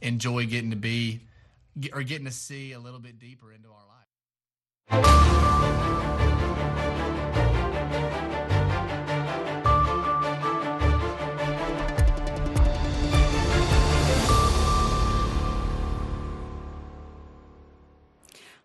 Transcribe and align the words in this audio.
enjoy 0.00 0.46
getting 0.46 0.70
to 0.70 0.76
be 0.76 1.20
or 1.92 2.02
getting 2.02 2.24
to 2.26 2.32
see 2.32 2.72
a 2.72 2.78
little 2.78 3.00
bit 3.00 3.18
deeper 3.18 3.52
into 3.52 3.68
our 3.68 3.86
life. 3.94 5.20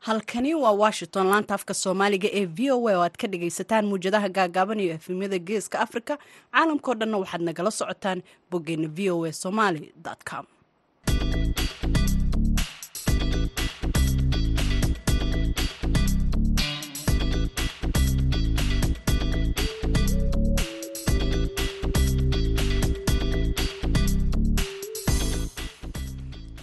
halkani 0.08 0.54
waa 0.64 0.72
washington 0.84 1.28
laanta 1.32 1.54
afka 1.58 1.74
soomaaliga 1.82 2.30
ee 2.40 2.46
v 2.58 2.72
o 2.76 2.78
a 2.90 2.94
oo 2.98 3.04
aad 3.06 3.16
ka 3.22 3.28
dhagaysataan 3.32 3.86
muwjadaha 3.90 4.30
gaagaaban 4.38 4.80
iyo 4.84 4.94
efemyada 5.00 5.38
geeska 5.48 5.78
africa 5.86 6.14
caalamkao 6.54 6.94
dhanna 7.00 7.18
waxaad 7.22 7.42
nagala 7.48 7.72
socotaan 7.80 8.20
boggeena 8.52 8.88
v 8.98 9.10
o 9.16 9.26
a 9.26 9.32
somaly 9.44 9.84
com 10.30 10.46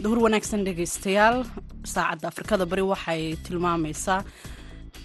duhur 0.03 0.19
wanaagsan 0.27 0.65
dhegaystayaal 0.67 1.37
saacadda 1.95 2.27
afrikada 2.33 2.65
bari 2.73 2.85
waxay 2.93 3.23
tilmaamaysaa 3.47 4.21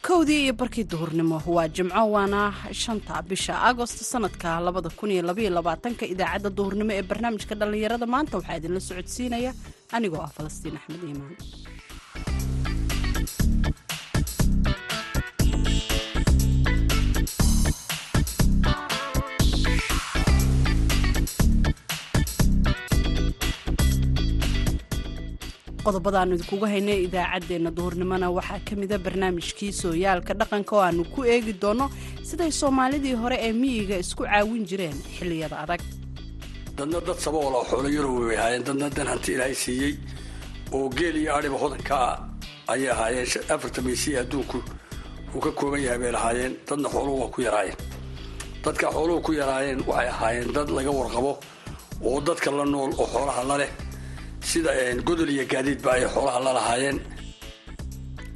kowdii 0.07 0.39
iyo 0.45 0.53
barkii 0.61 0.85
duhurnimo. 0.91 1.37
Waa 1.55 1.67
jimco 1.75 2.03
waana 2.15 2.41
shanta 2.83 3.21
bisha 3.29 3.53
agost 3.69 3.97
sanadka 4.11 4.49
labada 4.65 4.89
kun 4.99 5.11
idaacadda 6.13 6.49
duhurnimo 6.57 6.91
ee 6.97 7.03
barnaamijka 7.09 7.53
dhallinyarada 7.59 8.05
maanta. 8.13 8.33
Waxaa 8.37 8.57
idinla 8.59 8.79
socodsiinaya 8.89 9.51
anigoo 9.95 10.21
ah 10.25 10.31
falastiin 10.37 10.75
axmed 10.79 11.01
iimaan 11.09 11.35
qodobadaanu 25.87 26.31
idinkugu 26.35 26.65
haynay 26.73 26.99
idaacaddeenna 27.07 27.71
duhurnimona 27.77 28.27
waxaa 28.37 28.59
ka 28.67 28.73
mida 28.81 28.97
barnaamijkii 29.05 29.71
sooyaalka 29.81 30.33
dhaqanka 30.39 30.73
oo 30.77 30.81
aanu 30.87 31.03
ku 31.13 31.19
eegi 31.33 31.53
doonno 31.63 31.85
siday 32.29 32.51
soomaalidii 32.61 33.15
hore 33.21 33.37
ee 33.47 33.53
miyiga 33.61 33.95
isku 34.03 34.23
caawin 34.29 34.63
jireen 34.69 34.97
xilliyada 35.17 35.57
adag. 35.63 35.81
Dadna 36.77 36.99
dad 37.07 37.19
saboola 37.25 37.59
xoolo 37.69 37.89
yarow 37.97 38.15
way 38.27 38.37
ahaayeen 38.37 38.63
dadna 38.67 38.87
dan 38.97 39.07
hanti 39.11 39.29
ilaahay 39.35 39.55
siiyey 39.63 39.93
oo 40.75 40.89
geel 40.97 41.15
iyo 41.21 41.31
adhiba 41.37 41.57
hodankaa 41.63 42.09
ayay 42.73 42.89
ahaayeen. 42.95 43.27
Afarta 43.53 43.79
maysiya 43.85 44.19
adduunku 44.23 44.57
uu 45.35 45.39
ka 45.45 45.51
kooban 45.59 45.81
yahay 45.85 45.99
bay 46.03 46.11
lahaayeen. 46.17 46.53
Dadna 46.69 46.87
xooluhu 46.93 47.17
waa 47.21 47.31
ku 47.35 47.41
yaraayeen. 47.47 47.77
Dadka 48.65 48.85
xooluhu 48.95 49.19
ku 49.25 49.31
yaraayeen 49.39 49.79
waxay 49.89 50.09
ahaayeen 50.15 50.49
dad 50.57 50.69
laga 50.77 50.91
warqabo 50.99 51.31
oo 52.09 52.19
dadka 52.27 52.49
la 52.57 52.65
nool 52.73 52.91
oo 53.01 53.07
xoolaha 53.13 53.43
la 53.49 53.55
leh 53.61 53.71
sida 54.51 54.71
godol 55.07 55.29
iyo 55.35 55.45
gaadiidba 55.53 55.89
ay 55.97 56.03
xoolaha 56.13 56.39
la 56.45 56.51
lahaayeen. 56.57 56.97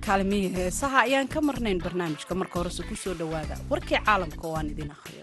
Kaalmihii 0.05 0.51
heesaha 0.57 0.97
ayaan 1.07 1.27
ka 1.33 1.39
marnayn 1.47 1.79
barnaamijka 1.85 2.33
marka 2.41 2.55
horese 2.59 2.83
ku 2.89 2.95
soo 3.03 3.13
dhowaada. 3.19 3.55
Warkii 3.71 3.99
caalamka 4.05 4.43
oo 4.47 4.55
aan 4.59 4.69
idin 4.73 4.91
akhriyo 4.95 5.20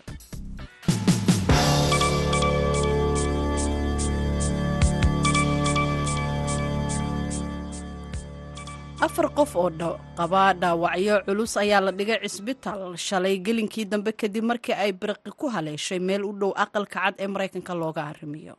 afar 9.07 9.27
qof 9.37 9.53
oo 9.57 9.71
qaba 10.19 10.43
dhaawacyo 10.61 11.15
culus 11.27 11.53
ayaa 11.63 11.81
la 11.87 11.93
dhigay 11.99 12.19
cisbitaal. 12.25 12.97
Shalay 13.07 13.37
gelinkii 13.47 13.85
dambe 13.93 14.13
kadib 14.21 14.45
markii 14.51 14.75
ay 14.75 14.93
biraqi 15.01 15.31
ku 15.41 15.47
haleeshay 15.55 15.99
meel 16.09 16.25
u 16.25 16.33
dhow 16.41 16.53
aqalka 16.65 16.99
cad 17.05 17.15
ee 17.23 17.27
maraykanka 17.35 17.75
looga 17.81 18.03
arrimiyo. 18.11 18.55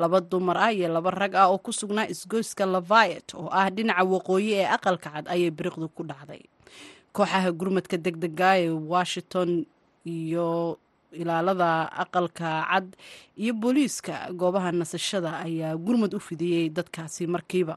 Laba 0.00 0.20
dumar 0.20 0.56
ah 0.58 0.72
iyo 0.72 0.88
laba 0.88 1.10
rag 1.10 1.34
ah 1.34 1.48
oo 1.50 1.58
ku 1.58 1.72
sugnaa 1.72 2.06
isgoyska 2.14 2.64
lavayet 2.66 3.34
oo 3.34 3.48
ah 3.50 3.68
dhinaca 3.70 4.04
waqooyi 4.12 4.50
ee 4.62 4.66
aqalka 4.76 5.10
cad 5.14 5.26
ayay 5.34 5.50
biriqdu 5.50 5.88
ku 5.96 6.02
dhacday. 6.06 6.42
Kooxaha 7.12 7.50
gurmadka 7.52 7.96
degdega 7.98 8.50
ee 8.62 8.70
washington 8.70 9.66
iyo 10.06 10.78
ilaalada 11.12 11.92
aqalka 11.92 12.48
cad 12.70 12.86
iyo 13.36 13.52
booliiska 13.52 14.32
goobaha 14.32 14.72
nasashada 14.72 15.30
ayaa 15.44 15.76
gurmad 15.76 16.14
u 16.16 16.20
fidiyey 16.20 16.70
dadkaasi 16.72 17.26
markiiba 17.28 17.76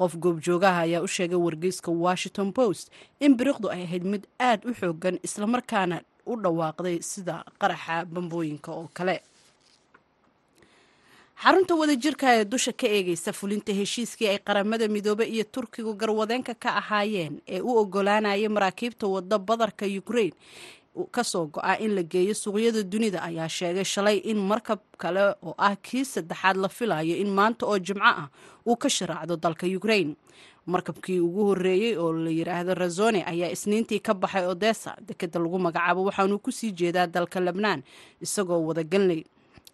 qof 0.00 0.12
goobjoogaha 0.24 0.80
ayaa 0.86 1.02
u 1.02 1.08
sheegay 1.16 1.36
wargeyska 1.46 1.90
washington 2.06 2.52
post 2.58 2.90
in 3.20 3.32
biriqdu 3.38 3.66
ay 3.74 3.82
ahayd 3.86 4.04
mid 4.12 4.22
aad 4.48 4.60
u 4.64 4.72
xoogan 4.80 5.18
islamarkaana 5.26 5.96
u 6.26 6.36
dhawaaqday 6.44 6.96
sida 7.10 7.44
qaraxa 7.60 8.04
bambooyinka 8.14 8.70
oo 8.72 8.88
kale. 8.98 9.16
Xarunta 11.42 11.74
wadajirka 11.80 12.26
ee 12.38 12.44
dusha 12.52 12.72
ka 12.80 12.86
eegaysa 12.96 13.32
fulinta 13.38 13.72
heshiiskii 13.78 14.28
ay 14.32 14.38
qaramada 14.38 14.86
midoobe 14.88 15.24
iyo 15.34 15.44
turkigu 15.54 15.92
garwadeenka 16.00 16.54
ka 16.54 16.70
ahaayeen 16.80 17.34
ee 17.54 17.60
u 17.60 17.70
ogolaanayay 17.82 18.48
maraakiibta 18.48 19.06
wadda 19.14 19.38
badarka 19.38 19.86
ukraine 20.00 20.36
ka 21.10 21.22
soo 21.24 21.46
go-a 21.46 21.76
in 21.80 21.94
la 21.96 22.02
geeyo 22.02 22.34
suuqyada 22.34 22.82
dunida 22.82 23.22
ayaa 23.22 23.48
sheegay 23.48 23.84
shalay 23.84 24.18
in 24.30 24.36
markab 24.50 24.80
kale 24.98 25.34
oo 25.42 25.54
ah 25.58 25.74
kii 25.76 26.04
saddexaad 26.04 26.56
la 26.56 26.68
filayo 26.68 27.16
in 27.16 27.30
maanta 27.32 27.64
oo 27.66 27.78
jimco 27.78 28.04
ah 28.04 28.28
uu 28.66 28.76
ka 28.76 28.88
sharaacdo 28.88 29.36
dalka 29.36 29.66
ukraine. 29.66 30.14
Markabkii 30.66 31.18
ugu 31.20 31.44
horeeyey 31.48 31.96
oo 31.98 32.12
la 32.12 32.30
yidhaahdo 32.30 32.74
razone 32.74 33.24
ayaa 33.26 33.50
isniintii 33.50 33.98
ka 34.00 34.14
baxay 34.14 34.46
odessa 34.46 34.94
dekeda 35.08 35.40
lagu 35.42 35.58
magacaabo 35.58 36.04
waxaanuu 36.06 36.38
ku 36.38 36.52
sii 36.52 36.70
jeedaa 36.72 37.06
dalka 37.06 37.40
lebnaan 37.40 37.82
isagoo 38.20 38.60
wadagalnay 38.68 39.24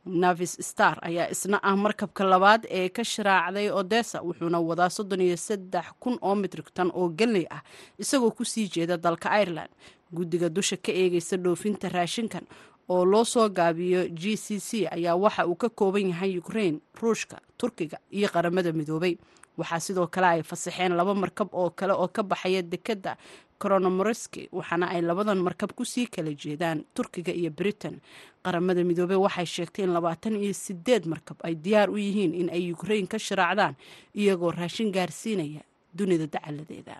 navis 0.08 0.56
star 0.60 0.98
ayaa 1.02 1.28
isna 1.30 1.58
ah 1.62 1.76
markabka 1.76 2.24
labaad 2.24 2.66
ee 2.70 2.88
ka 2.88 3.04
sharaacday 3.04 3.70
odessa 3.70 4.22
wuxuuna 4.22 4.60
wadaa 4.60 4.88
soddon 4.91 5.20
iyo 5.20 5.36
saddex 5.36 5.86
kun 6.00 6.19
oo 6.22 6.34
mitrig 6.34 6.66
tan 6.74 6.91
oo 6.94 7.08
galney 7.08 7.46
ah 7.50 7.62
isagoo 7.98 8.30
ku 8.30 8.44
sii 8.44 8.68
jeeda 8.68 8.97
dalka 8.97 9.28
ireland. 9.42 9.70
Guddiga 10.12 10.48
dusha 10.48 10.76
ka 10.76 10.92
eegaysa 10.92 11.36
dhoofinta 11.36 11.88
raashinkan 11.88 12.44
oo 12.88 13.04
loo 13.04 13.24
soo 13.24 13.48
gaabiyo 13.48 14.08
g 14.08 14.36
c 14.36 14.58
c 14.60 14.86
ayaa 14.91 15.16
waxa 15.16 15.47
uu 15.47 15.54
ka 15.56 15.68
kooban 15.68 16.08
yahay 16.08 16.38
ukraine 16.38 16.80
ruushka 17.00 17.36
turkiga 17.58 17.98
iyo 18.10 18.28
qaramada 18.28 18.72
midoobay. 18.72 19.18
Waxaa 19.58 19.80
sidoo 19.80 20.06
kale 20.06 20.26
ay 20.26 20.42
fasaxeen 20.42 20.94
laba 20.97 21.14
markab 21.14 21.48
oo 21.52 21.70
kale 21.70 21.92
oo 21.92 22.08
ka 22.08 22.22
baxaya 22.22 22.62
dekadda 22.62 23.16
koronomoriski 23.58 24.48
waxaana 24.52 24.86
ay 24.94 25.02
labadan 25.02 25.38
markab 25.46 25.72
ku 25.74 25.84
sii 25.84 26.06
kala 26.06 26.30
jeedaan 26.42 26.84
turkiga 26.94 27.32
iyo 27.32 27.50
britain. 27.50 28.00
Qaramada 28.44 28.84
midoobey 28.84 29.16
waxay 29.26 29.46
sheegtay 29.46 29.84
in 29.84 29.92
labaatan 29.96 30.36
iyo 30.36 30.52
sideed 30.54 31.04
markab 31.06 31.36
ay 31.44 31.54
diyaar 31.54 31.91
u 31.91 31.97
yihiin 31.98 32.34
in 32.34 32.48
ay 32.50 32.72
ukraine 32.72 33.06
ka 33.06 33.18
sharaacdaan 33.18 33.74
iyagoo 34.14 34.50
raashin 34.50 34.92
gaarsiinaya 34.92 35.62
dunida 35.94 36.26
dacaladeeda 36.26 36.97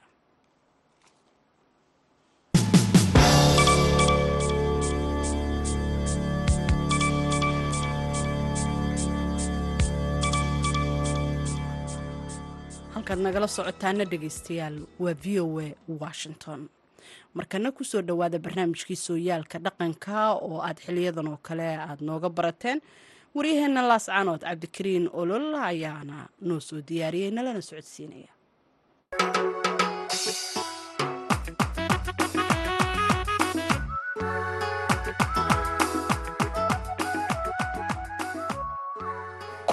halkaad 13.08 13.24
nagala 13.24 13.48
socotaana 13.48 14.04
dhegaystayaal 14.10 14.76
waa 14.98 15.14
v 15.22 15.41
o 15.41 15.60
a 15.60 15.74
washington. 15.88 16.69
Markana 17.34 17.72
ku 17.72 17.84
soo 17.84 18.02
dhowaada 18.02 18.38
barnaamijkii 18.38 18.96
sooyaalka 18.96 19.58
dhaqanka 19.64 20.36
oo 20.44 20.60
aad 20.60 20.76
xiliyadan 20.84 21.28
oo 21.32 21.38
kale 21.42 21.68
aad 21.76 22.00
nooga 22.04 22.28
barateen 22.28 22.80
waryaheena 23.34 23.80
laascaanood 23.88 24.42
cabdikariin 24.44 25.08
olol 25.20 25.54
ayaana 25.54 26.28
noo 26.41 26.60
soo 26.60 26.80
diyaariyey 26.88 27.30
nalana 27.30 27.62
socodsiinaya 27.68 28.28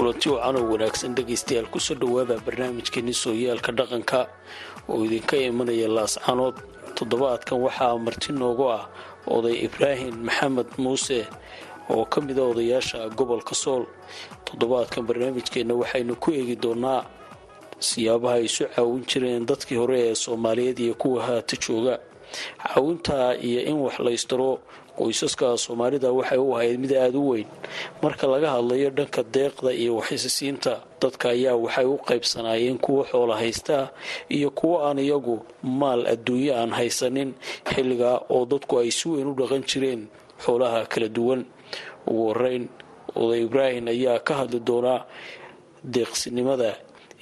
kulanti 0.06 0.30
wacan 0.30 0.56
oo 0.62 0.70
wanaagsan 0.72 1.16
dhegaystayaal 1.18 1.66
ku 1.74 1.80
soo 1.80 1.96
dhowaada 1.98 2.38
barnaamijkeeni 2.46 3.14
sooyaalka 3.14 3.72
dhaqanka 3.78 4.20
oo 4.90 5.02
idinka 5.06 5.36
imanaya 5.50 5.88
laascaanood 5.98 6.56
toddobaadkan 6.98 7.58
waxaa 7.66 7.98
marti 8.06 8.30
noogu 8.40 8.66
ah 8.78 8.86
oday 9.36 9.56
ibraahim 9.66 10.16
maxamed 10.28 10.70
muuse 10.78 11.26
oo 11.90 12.06
ka 12.06 12.22
mida 12.22 12.42
odayaasha 12.52 13.10
gobolka 13.18 13.56
sool. 13.56 13.84
Toddobaadkan 14.46 15.04
barnaamijkeenna 15.10 15.74
waxaynu 15.74 16.14
ku 16.22 16.32
eegi 16.38 16.56
doonaa 16.64 17.02
siyaabaha 17.80 18.36
ay 18.38 18.46
isu 18.46 18.64
caawin 18.76 19.04
jireen 19.10 19.46
dadkii 19.50 19.78
hore 19.82 19.98
ee 20.10 20.16
soomaaliyeed 20.16 20.80
iyo 20.80 20.94
kuwa 20.94 21.24
haata 21.26 21.58
jooga 21.58 21.98
caawinta 22.64 23.38
iyo 23.48 23.62
in 23.70 23.78
wax 23.86 23.96
laystaro 24.06 24.52
qoysaska 24.98 25.58
soomaalida 25.64 26.10
waxay 26.18 26.38
u 26.40 26.56
ahayd 26.56 26.80
mid 26.80 26.92
aada 26.96 27.20
u 27.20 27.30
weyn. 27.30 27.48
Marka 28.02 28.28
laga 28.28 28.50
hadlayo 28.56 28.90
dhanka 28.98 29.22
deeqda 29.36 29.72
iyo 29.82 29.92
waxisisiinta 30.00 30.74
dadka 31.02 31.30
ayaa 31.36 31.56
waxay 31.64 31.86
u 31.86 31.98
qaybsanaayeen 32.08 32.78
kuwo 32.86 33.04
xoola 33.12 33.36
haystaa 33.42 33.86
iyo 34.30 34.50
kuwo 34.60 34.76
aan 34.88 35.00
iyagu 35.00 35.36
maal 35.64 36.08
adduunyo 36.14 36.54
aan 36.56 36.72
haysanin 36.78 37.34
xilligaa 37.72 38.18
oo 38.30 38.46
dadku 38.46 38.80
ay 38.80 38.92
si 38.92 39.10
weyn 39.10 39.28
u 39.28 39.34
dhaqan 39.40 39.64
jireen 39.70 40.02
xoolaha 40.44 40.86
kala 40.92 41.08
duwan. 41.18 41.42
Ugu 42.08 42.24
horeyn 42.32 42.64
oday 43.16 43.42
ibraahim 43.44 43.88
ayaa 43.88 44.20
ka 44.28 44.34
hadli 44.40 44.60
doonaa 44.68 45.04
deeqsinimada 45.84 46.72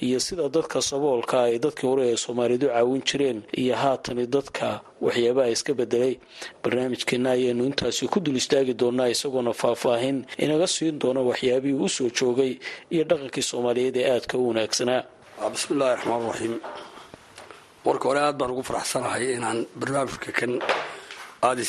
iyo 0.06 0.18
sida 0.26 0.44
dadka 0.56 0.78
saboolka 0.90 1.36
ay 1.48 1.54
dadkii 1.64 1.86
hore 1.90 2.04
ee 2.12 2.16
soomaalidu 2.24 2.66
caawin 2.72 3.02
jireen 3.08 3.38
iyo 3.62 3.74
haatani 3.82 4.24
dadka 4.36 4.66
waxyaabaha 5.06 5.48
iska 5.56 5.72
bedelay 5.80 6.14
barnaamijkeena 6.62 7.28
ayaanu 7.36 7.62
intaasi 7.70 8.04
ku 8.12 8.18
dul 8.24 8.36
istaagi 8.42 8.74
doonaa 8.80 9.08
isagoona 9.14 9.52
faahfaahin 9.62 10.18
inaga 10.44 10.66
siin 10.74 10.96
doona 11.02 11.20
waxyaabihii 11.30 11.80
u 11.84 11.88
soo 11.96 12.08
joogay 12.18 12.52
iyo 12.94 13.02
dhaqankii 13.10 13.42
soomaaliyeed 13.50 13.96
ee 14.02 14.06
aadka 14.14 14.34
u 14.38 14.48
wanaagsanaa. 14.48 15.00
Bismillaahi 15.54 15.94
raxmaan 15.96 16.22
raxiim 16.28 16.54
marka 17.86 18.04
hore 18.08 18.20
aad 18.26 18.36
baan 18.40 18.50
ugu 18.54 18.62
faraxsanahay 18.70 19.24
inaan 19.38 19.58
barnaamijka 19.80 20.30
kan 20.38 20.52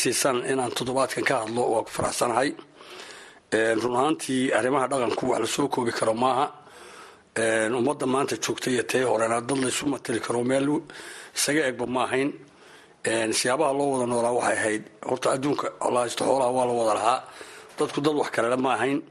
siisaan 0.04 0.38
inaan 0.52 0.72
toddobaadkan 0.78 1.24
ka 1.30 1.36
hadlo 1.44 1.62
waa 1.74 1.84
ku 1.88 1.90
faraxsanahay. 1.98 2.50
Run 3.84 3.96
ahaantii 4.00 4.44
arrimaha 4.58 4.88
dhaqanku 4.92 5.24
wax 5.32 5.40
la 5.44 5.48
soo 5.56 5.68
koobi 5.74 5.92
karo 6.00 6.14
maaha 6.24 6.46
ummadda 7.36 8.06
maanta 8.08 8.36
joogta 8.38 8.70
iyo 8.72 8.84
tee 8.84 9.04
horena 9.04 9.42
dad 9.42 9.58
laysu 9.58 9.86
matali 9.88 10.20
karo 10.20 10.44
meel 10.44 10.68
isaga 11.36 11.68
egba 11.70 11.86
ma 11.86 12.04
ahayn. 12.06 12.32
Siyaabaha 13.06 13.74
loo 13.78 13.88
wada 13.94 14.06
noolaa 14.08 14.32
waxay 14.40 14.58
ahayd 14.58 14.84
horta 15.10 15.28
adduunka 15.36 15.68
lahaysto 15.94 16.24
xoolaha 16.26 16.52
waa 16.58 16.66
la 16.66 16.74
wada 16.80 16.94
lahaa. 17.00 17.24
Dadku 17.78 18.00
dad 18.02 18.16
wax 18.16 18.30
kalena 18.32 18.58
ma 18.58 18.74
ahayn. 18.76 19.02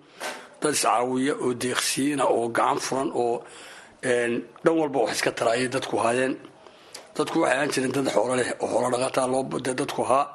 Dad 0.60 0.72
iscaawiya 0.72 1.34
oo 1.44 1.52
deeqsiina 1.54 2.24
oo 2.24 2.48
gacan 2.48 2.78
furan 2.86 3.10
oo 3.14 3.44
dhan 4.02 4.74
walba 4.80 4.98
wax 5.04 5.12
iska 5.16 5.30
tara 5.32 5.50
ayay 5.52 5.68
dadku 5.68 5.96
haayeen. 6.04 6.34
Dadku 7.16 7.36
waxay 7.42 7.56
ahaan 7.56 7.70
jireen 7.72 7.92
dad 7.92 8.08
xoolo 8.14 8.34
leh 8.40 8.50
oo 8.62 8.66
xoolo 8.72 8.88
dhaqataa 8.94 9.26
loo 9.32 9.42
dadku 9.80 10.02
haa. 10.10 10.26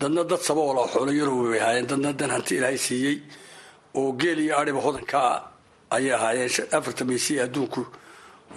Dadna 0.00 0.22
dad 0.30 0.40
saboola 0.46 0.80
oo 0.84 0.88
xoolo 0.92 1.10
yarow 1.18 1.38
bay 1.50 1.60
ahaayeen 1.60 1.86
dadna 1.90 2.12
dan 2.12 2.30
hanti 2.36 2.52
ilaahay 2.58 2.78
siiyey 2.86 3.16
oo 3.98 4.12
geel 4.20 4.38
iyo 4.44 4.54
adhiba 4.60 4.80
hodankaa 4.86 5.32
ayay 5.96 6.12
ahaayeen 6.18 6.50
afarta 6.76 7.04
maysiya 7.04 7.44
adduunku 7.46 7.82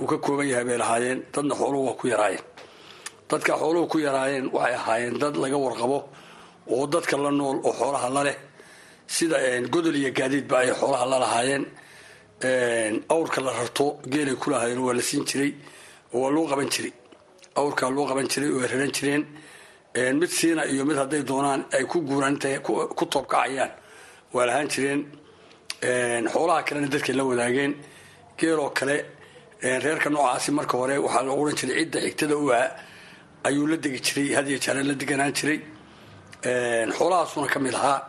uu 0.01 0.06
ka 0.12 0.18
kooban 0.18 0.48
yahay 0.51 0.66
bay 0.69 0.78
lahaayeen. 0.78 1.19
Dadna 1.34 1.54
xooluhu 1.60 1.84
waa 1.88 1.95
ku 2.00 2.07
yaraayeen. 2.07 2.44
Dadka 3.30 3.51
xooluhu 3.62 3.88
ku 3.92 3.98
yaraayeen 4.00 4.45
waxay 4.56 4.75
ahaayeen 4.81 5.16
dad 5.22 5.36
laga 5.44 5.57
warqabo 5.66 6.00
oo 6.74 6.86
dadka 6.94 7.16
la 7.18 7.31
nool 7.31 7.57
oo 7.68 7.74
xoolaha 7.80 8.10
la 8.16 8.24
leh. 8.28 8.38
Sida 9.07 9.38
godol 9.74 9.95
iyo 9.95 10.12
gaadiidba 10.18 10.56
ay 10.60 10.69
xoolaha 10.80 11.06
la 11.12 11.18
lahaayeen. 11.24 11.63
Awrka 13.10 13.42
la 13.42 13.51
rarto 13.51 14.00
geelay 14.12 14.36
ku 14.36 14.50
lahaayeen 14.51 14.80
waa 14.80 14.94
la 14.94 15.01
siin 15.01 15.24
jiray 15.25 15.54
oo 16.13 16.19
waa 16.22 16.30
loo 16.31 16.45
qaban 16.48 16.69
jiray. 16.69 16.94
Awrkaa 17.56 17.90
loo 17.90 18.06
qaban 18.10 18.28
jiray 18.30 18.50
oo 18.51 18.62
ay 18.62 18.68
raran 18.68 18.92
jireen. 18.92 19.24
Mid 20.19 20.30
siina 20.30 20.66
iyo 20.66 20.86
mid 20.86 20.98
hadday 20.98 21.24
doonaan 21.24 21.66
ay 21.74 21.83
ku 21.86 22.01
guuraan 22.01 22.33
intay 22.36 22.60
ku 22.62 23.06
toobkacayaan 23.13 23.72
waa 24.33 24.45
lahaan 24.45 24.68
jireen 24.69 25.01
xoolaha 25.82 26.64
kalena 26.68 26.88
dadkay 26.88 27.16
la 27.16 27.24
wadaageen 27.24 27.74
geeloo 28.40 28.70
kale 28.74 28.98
reerka 29.62 30.10
noocaasi 30.10 30.52
marka 30.52 30.78
hore 30.78 30.98
waxaa 31.06 31.24
loo 31.28 31.38
ohan 31.42 31.56
jiray 31.60 31.76
cidda 31.86 32.00
xigtada 32.06 32.36
u 32.38 32.52
ah 32.52 32.68
ayuu 33.48 33.68
la 33.68 33.78
degi 33.78 34.00
jiray 34.08 34.34
had 34.36 34.48
iyo 34.50 34.58
jeer 34.60 34.78
la 34.84 34.94
deganaan 34.94 35.34
jiray. 35.40 35.60
Xoolahaasuna 36.98 37.48
ka 37.54 37.60
mid 37.60 37.74
ahaa. 37.74 38.00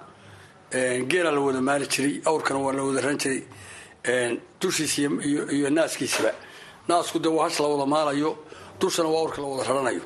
Geelaa 1.10 1.32
la 1.36 1.40
wada 1.40 1.60
maali 1.60 1.86
jiray 1.94 2.14
awrkana 2.28 2.58
waa 2.64 2.72
la 2.72 2.82
wada 2.84 3.00
ran 3.06 3.16
jiray. 3.22 3.40
Dushiisa 4.60 5.02
iyo 5.56 5.68
naaskiisaba 5.70 6.32
naasku 6.88 7.18
de 7.18 7.28
waa 7.28 7.44
hash 7.48 7.60
la 7.60 7.68
wada 7.68 7.86
maalayo 7.86 8.30
dushana 8.80 9.08
waa 9.08 9.20
awrka 9.24 9.38
la 9.42 9.48
wada 9.52 9.64
raranayo 9.68 10.02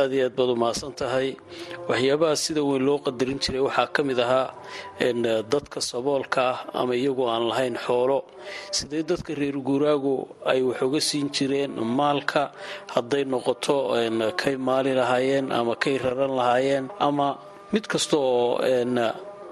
aad 0.00 0.12
iyo 0.16 0.24
aad 0.28 0.34
baad 0.38 0.50
u 0.54 0.56
mahadsan 0.62 0.92
tahay. 1.00 1.28
Waxyaabaha 1.88 2.36
sida 2.44 2.60
weyn 2.68 2.82
loo 2.88 2.98
qadarin 3.06 3.38
jiray 3.44 3.62
waxaa 3.68 3.88
ka 3.94 4.00
mid 4.08 4.18
ahaa 4.24 4.52
dadka 5.52 5.78
saboolka 5.90 6.40
ah 6.52 6.58
ama 6.80 6.92
iyagoo 7.00 7.28
aan 7.34 7.44
lahayn 7.50 7.76
xoolo. 7.86 8.18
Sidee 8.76 9.02
dadka 9.10 9.32
reer 9.40 9.56
guuraagu 9.68 10.14
ay 10.50 10.60
wax 10.68 10.78
uga 10.86 11.00
siin 11.08 11.28
jireen 11.36 11.72
maalka 11.98 12.42
hadday 12.94 13.24
noqoto 13.32 13.76
kay 14.40 14.54
maali 14.68 14.92
lahaayeen 15.00 15.46
ama 15.58 15.74
kay 15.82 15.96
raran 16.04 16.32
lahaayeen 16.40 16.84
ama 17.08 17.28
mid 17.72 17.84
kasta 17.92 18.16
oo 18.16 18.60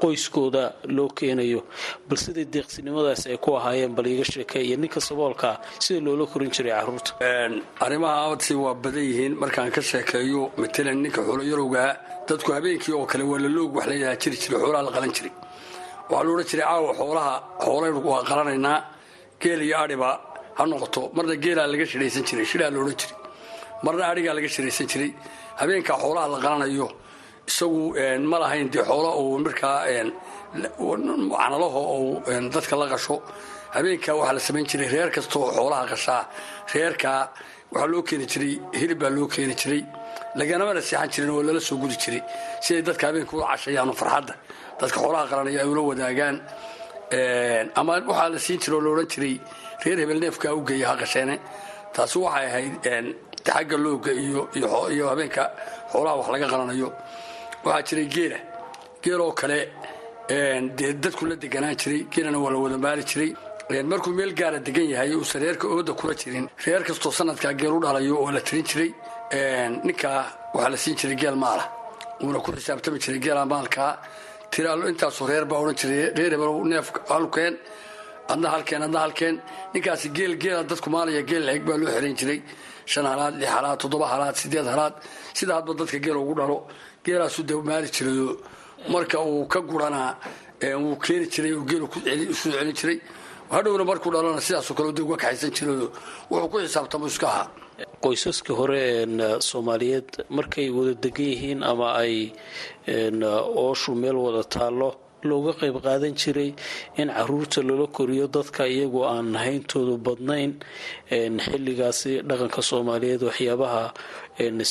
qoyskooda 0.05 0.63
loo 0.97 1.09
keenayo. 1.19 1.61
Bal 2.09 2.19
siday 2.25 2.45
deeqsinimadaas 2.55 3.23
ay 3.31 3.37
ku 3.45 3.51
ahaayeen 3.59 3.93
bal 3.97 4.07
iiga 4.13 4.25
sheekeeya 4.33 4.77
ninka 4.83 5.01
saboolkaa 5.09 5.55
sida 5.85 6.01
loola 6.07 6.25
korin 6.33 6.51
jiray 6.57 6.73
carruurta 6.79 7.11
arrimaha 7.85 8.17
aadsi 8.29 8.53
waa 8.65 8.75
badan 8.85 9.05
yihiin. 9.11 9.33
Markaan 9.43 9.71
ka 9.77 9.81
sheekeeyo 9.91 10.41
matalan 10.61 10.99
ninka 11.05 11.21
xoolo 11.27 11.43
yarowgaa 11.53 11.91
dadku 12.29 12.51
habeenkii 12.57 12.93
oo 12.99 13.07
kale 13.11 13.25
waa 13.31 13.41
laloog 13.45 13.71
wax 13.77 13.87
layahaa 13.91 14.17
jiri 14.23 14.37
jiray 14.43 14.59
xoolaha 14.63 14.83
la 14.87 14.93
qalan 14.97 15.13
jiray. 15.17 15.33
Waxaa 16.11 16.25
loodhan 16.29 16.47
jiray 16.51 16.67
caawa 16.71 16.91
xoolaha 17.01 17.33
xoolaynu 17.65 18.01
waa 18.11 18.23
qalanaynaa 18.31 18.79
geel 19.43 19.61
iyo 19.67 19.77
adhiba 19.85 20.11
ha 20.59 20.63
noqoto. 20.71 21.01
Marna 21.17 21.35
geelaa 21.45 21.67
laga 21.73 21.85
shidhaysan 21.91 22.25
jiray 22.29 22.47
shidhaa 22.51 22.71
loodhan 22.77 22.97
jiray. 23.01 23.17
Marna 23.85 24.05
adhigaa 24.13 24.35
laga 24.39 24.49
shidhaysan 24.55 24.87
jiray. 24.93 25.11
Habeenkaa 25.61 25.97
xoolaha 26.03 26.27
la 26.35 26.39
qalanayo 26.45 26.87
isagu 27.49 27.83
ma 28.31 28.39
lahayn 28.43 28.69
dee 28.73 28.83
xoola 28.91 29.11
uu 29.23 29.39
markaa 29.45 29.79
canalaho 30.95 31.83
uu 31.99 32.23
dadka 32.55 32.77
la 32.77 32.87
qasho. 32.93 33.17
Habeenkaa 33.75 34.15
waxaa 34.21 34.35
la 34.35 34.41
samayn 34.41 34.67
jiray 34.71 34.89
reer 34.95 35.11
kastaoo 35.11 35.51
xoolaha 35.57 35.87
qashaa. 35.93 36.23
Reerkaa 36.73 37.21
waxaa 37.73 37.91
loo 37.93 38.03
keeni 38.03 38.27
jiray 38.33 38.53
hilib 38.81 38.99
baa 39.03 39.11
loo 39.11 39.27
keeni 39.27 39.55
jiray. 39.55 39.83
Laganamana 40.39 40.81
seexan 40.81 41.09
jirin 41.15 41.31
oo 41.31 41.43
lala 41.43 41.61
soo 41.61 41.77
gudi 41.83 41.97
jiray. 42.03 42.23
Si 42.63 42.75
ay 42.77 42.83
dadka 42.83 43.07
habeenka 43.09 43.37
ula 43.37 43.47
cashayaano 43.53 43.93
farxadda. 44.01 44.35
Dadka 44.81 44.99
xoolaha 45.03 45.25
qalanaya 45.31 45.61
ay 45.63 45.69
ula 45.73 45.83
wadaagaan. 45.91 46.37
Ama 47.79 47.93
waxaa 48.11 48.29
la 48.33 48.39
siin 48.39 48.59
jira 48.63 48.77
oo 48.77 48.81
laodhan 48.87 49.09
jiray 49.13 49.35
reer 49.85 49.99
hebel 50.03 50.19
neefkaa 50.23 50.55
u 50.55 50.63
geeya 50.69 50.89
ha 50.91 50.97
qasheene. 51.03 51.37
Taasi 51.95 52.19
waxay 52.25 52.47
ahayd 52.47 52.75
xagga 53.47 53.77
looga 53.85 54.11
iyo 54.95 55.05
habeenka 55.11 55.43
xoolaha 55.93 56.15
wax 56.19 56.29
laga 56.35 56.47
qalanayo 56.53 56.89
waxaa 57.65 57.83
jiray 57.89 58.07
geela. 58.15 58.39
Geeloo 59.03 59.33
kale 59.41 59.59
dadku 61.03 61.27
la 61.31 61.37
deganaan 61.43 61.77
jiray. 61.83 62.01
Geelana 62.13 62.39
waa 62.45 62.51
la 62.55 62.59
wada 62.65 62.79
maali 62.79 63.03
jiray. 63.11 63.31
Markuu 63.91 64.13
meel 64.19 64.33
gaara 64.41 64.59
degan 64.67 64.87
yahay 64.93 65.11
uusan 65.15 65.41
reerka 65.43 65.67
ooda 65.75 65.93
kula 66.01 66.15
jirin. 66.21 66.47
Reer 66.65 66.83
kastoo 66.89 67.13
sanadkaa 67.19 67.53
geel 67.61 67.73
u 67.77 67.81
dhalayo 67.85 68.15
oo 68.23 68.31
la 68.37 68.41
tirin 68.41 68.65
jiray 68.71 68.91
ninkaa 69.87 70.21
waxaa 70.55 70.71
la 70.73 70.77
siin 70.83 70.97
jiray 71.01 71.17
geel 71.23 71.37
maala. 71.45 71.65
Uuna 72.23 72.39
ku 72.45 72.51
xisaabtami 72.53 72.99
jiray 73.05 73.21
geela 73.25 73.43
maalkaa 73.53 73.93
tiraalo 74.53 74.85
intaasoo 74.93 75.27
reer 75.31 75.45
baa 75.51 75.59
odhan 75.63 75.77
jiray 75.81 76.03
reer 76.17 76.33
neef 76.71 76.87
halkeen 77.09 77.55
adna 78.33 78.49
halkeen 78.55 78.83
adna 78.87 78.99
halkeen. 79.05 79.37
Ninkaasi 79.75 80.09
geel 80.17 80.33
geela 80.43 80.63
dadku 80.71 80.89
maalaya 80.95 81.23
geel 81.31 81.43
leeg 81.49 81.63
baa 81.69 81.77
loo 81.81 81.89
xiran 81.95 82.15
jiray. 82.21 82.41
Shan 82.93 83.07
halaad 83.13 83.35
lix 83.41 83.51
halaad 83.57 83.79
toddoba 83.83 84.07
halaad 84.15 84.35
sideed 84.41 84.67
halaad. 84.75 84.95
Sida 85.39 85.55
dadka 85.81 85.99
geel 86.05 86.17
ugu 86.23 86.35
dhalo 86.41 86.57
geelaasu 87.05 87.41
de 87.49 87.55
maali 87.69 87.89
jirayo 87.97 88.29
marka 88.93 89.19
uu 89.21 89.47
ka 89.53 89.61
guranaa 89.71 90.11
wuu 90.83 90.97
keeni 91.05 91.27
jiray 91.35 91.53
oo 91.59 91.65
geel 91.71 91.85
isu 92.35 92.51
celin 92.53 92.73
jiray. 92.81 92.99
Hadhowna 93.55 93.85
markuu 93.91 94.11
dhalana 94.15 94.41
sidaasoo 94.47 94.75
kale 94.79 94.93
de 94.97 95.03
uga 95.03 95.17
kaxaysan 95.23 95.51
jirayo 95.57 95.87
wuxuu 96.31 96.49
ku 96.53 96.57
xisaabtamo 96.65 97.07
iska 97.13 97.27
ahaa. 97.33 97.47
Qoysaskii 98.03 98.55
hore 98.61 98.81
soomaaliyeed 99.49 100.09
markay 100.37 100.69
wada 100.77 100.95
degan 101.05 101.27
yihiin 101.33 101.61
ama 101.71 101.87
ay 102.03 102.33
ooshu 103.65 103.95
meel 103.95 104.17
wada 104.25 104.43
taallo 104.55 104.89
looga 105.29 105.53
qayb 105.61 105.77
qaadan 105.87 106.15
jiray 106.21 106.51
in 107.01 107.09
carruurta 107.17 107.61
lala 107.69 107.87
koriyo 107.97 108.27
dadka 108.37 108.63
iyagoo 108.75 109.05
aan 109.13 109.35
hayntoodu 109.43 109.95
badnayn 110.07 110.53
xilligaasi 111.45 112.13
dhaqanka 112.29 112.61
soomaaliyeed 112.71 113.23
waxyaabaha 113.29 113.83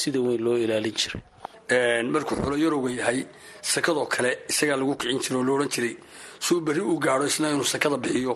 sida 0.01 0.19
weyn 0.25 0.41
loo 0.45 0.57
ilaalin 0.63 0.93
jiray 1.01 1.21
markuu 1.69 2.35
xoolo 2.35 2.57
yarowga 2.57 2.89
yahay 2.99 3.25
sakadoo 3.61 4.05
kale 4.07 4.31
isagaa 4.49 4.75
lagu 4.77 4.95
kicin 4.99 5.19
jiray 5.19 5.37
oo 5.39 5.43
laodhan 5.43 5.69
jiray. 5.69 5.95
Suu 6.39 6.59
berri 6.61 6.81
uu 6.81 6.99
gaadho 6.99 7.25
isna 7.25 7.49
inuu 7.51 7.63
sakada 7.63 7.97
bixiyo. 7.97 8.35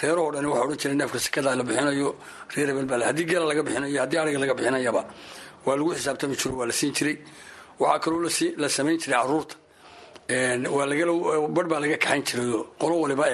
Reerahoo 0.00 0.30
dhani 0.32 0.46
waxa 0.46 0.64
odhan 0.64 0.78
jiray 0.82 0.96
neefka 0.96 1.18
sakada 1.18 1.56
la 1.56 1.64
bixinayo. 1.64 2.14
Reer 2.54 2.68
hebel 2.68 2.86
baa 2.86 3.00
haddii 3.08 3.26
geela 3.30 3.46
laga 3.50 3.62
bixinayo 3.66 3.98
haddii 4.00 4.18
ariga 4.22 4.38
laga 4.38 4.54
bixinayaba 4.54 5.02
waa 5.66 5.76
lagu 5.76 5.90
xisaabtami 5.94 6.36
jiro 6.40 6.54
waa 6.60 6.66
la 6.66 6.72
siin 6.72 6.92
jiray. 6.94 7.16
Waxaa 7.80 7.98
kaloo 8.04 8.20
la 8.62 8.68
samayn 8.68 8.98
jiray 9.02 9.18
carruurta 9.18 9.56
bar 11.56 11.66
baa 11.72 11.80
laga 11.84 11.96
kaxayn 11.98 12.22
jirayo 12.28 12.60
qolo 12.78 12.94
waliba 13.02 13.26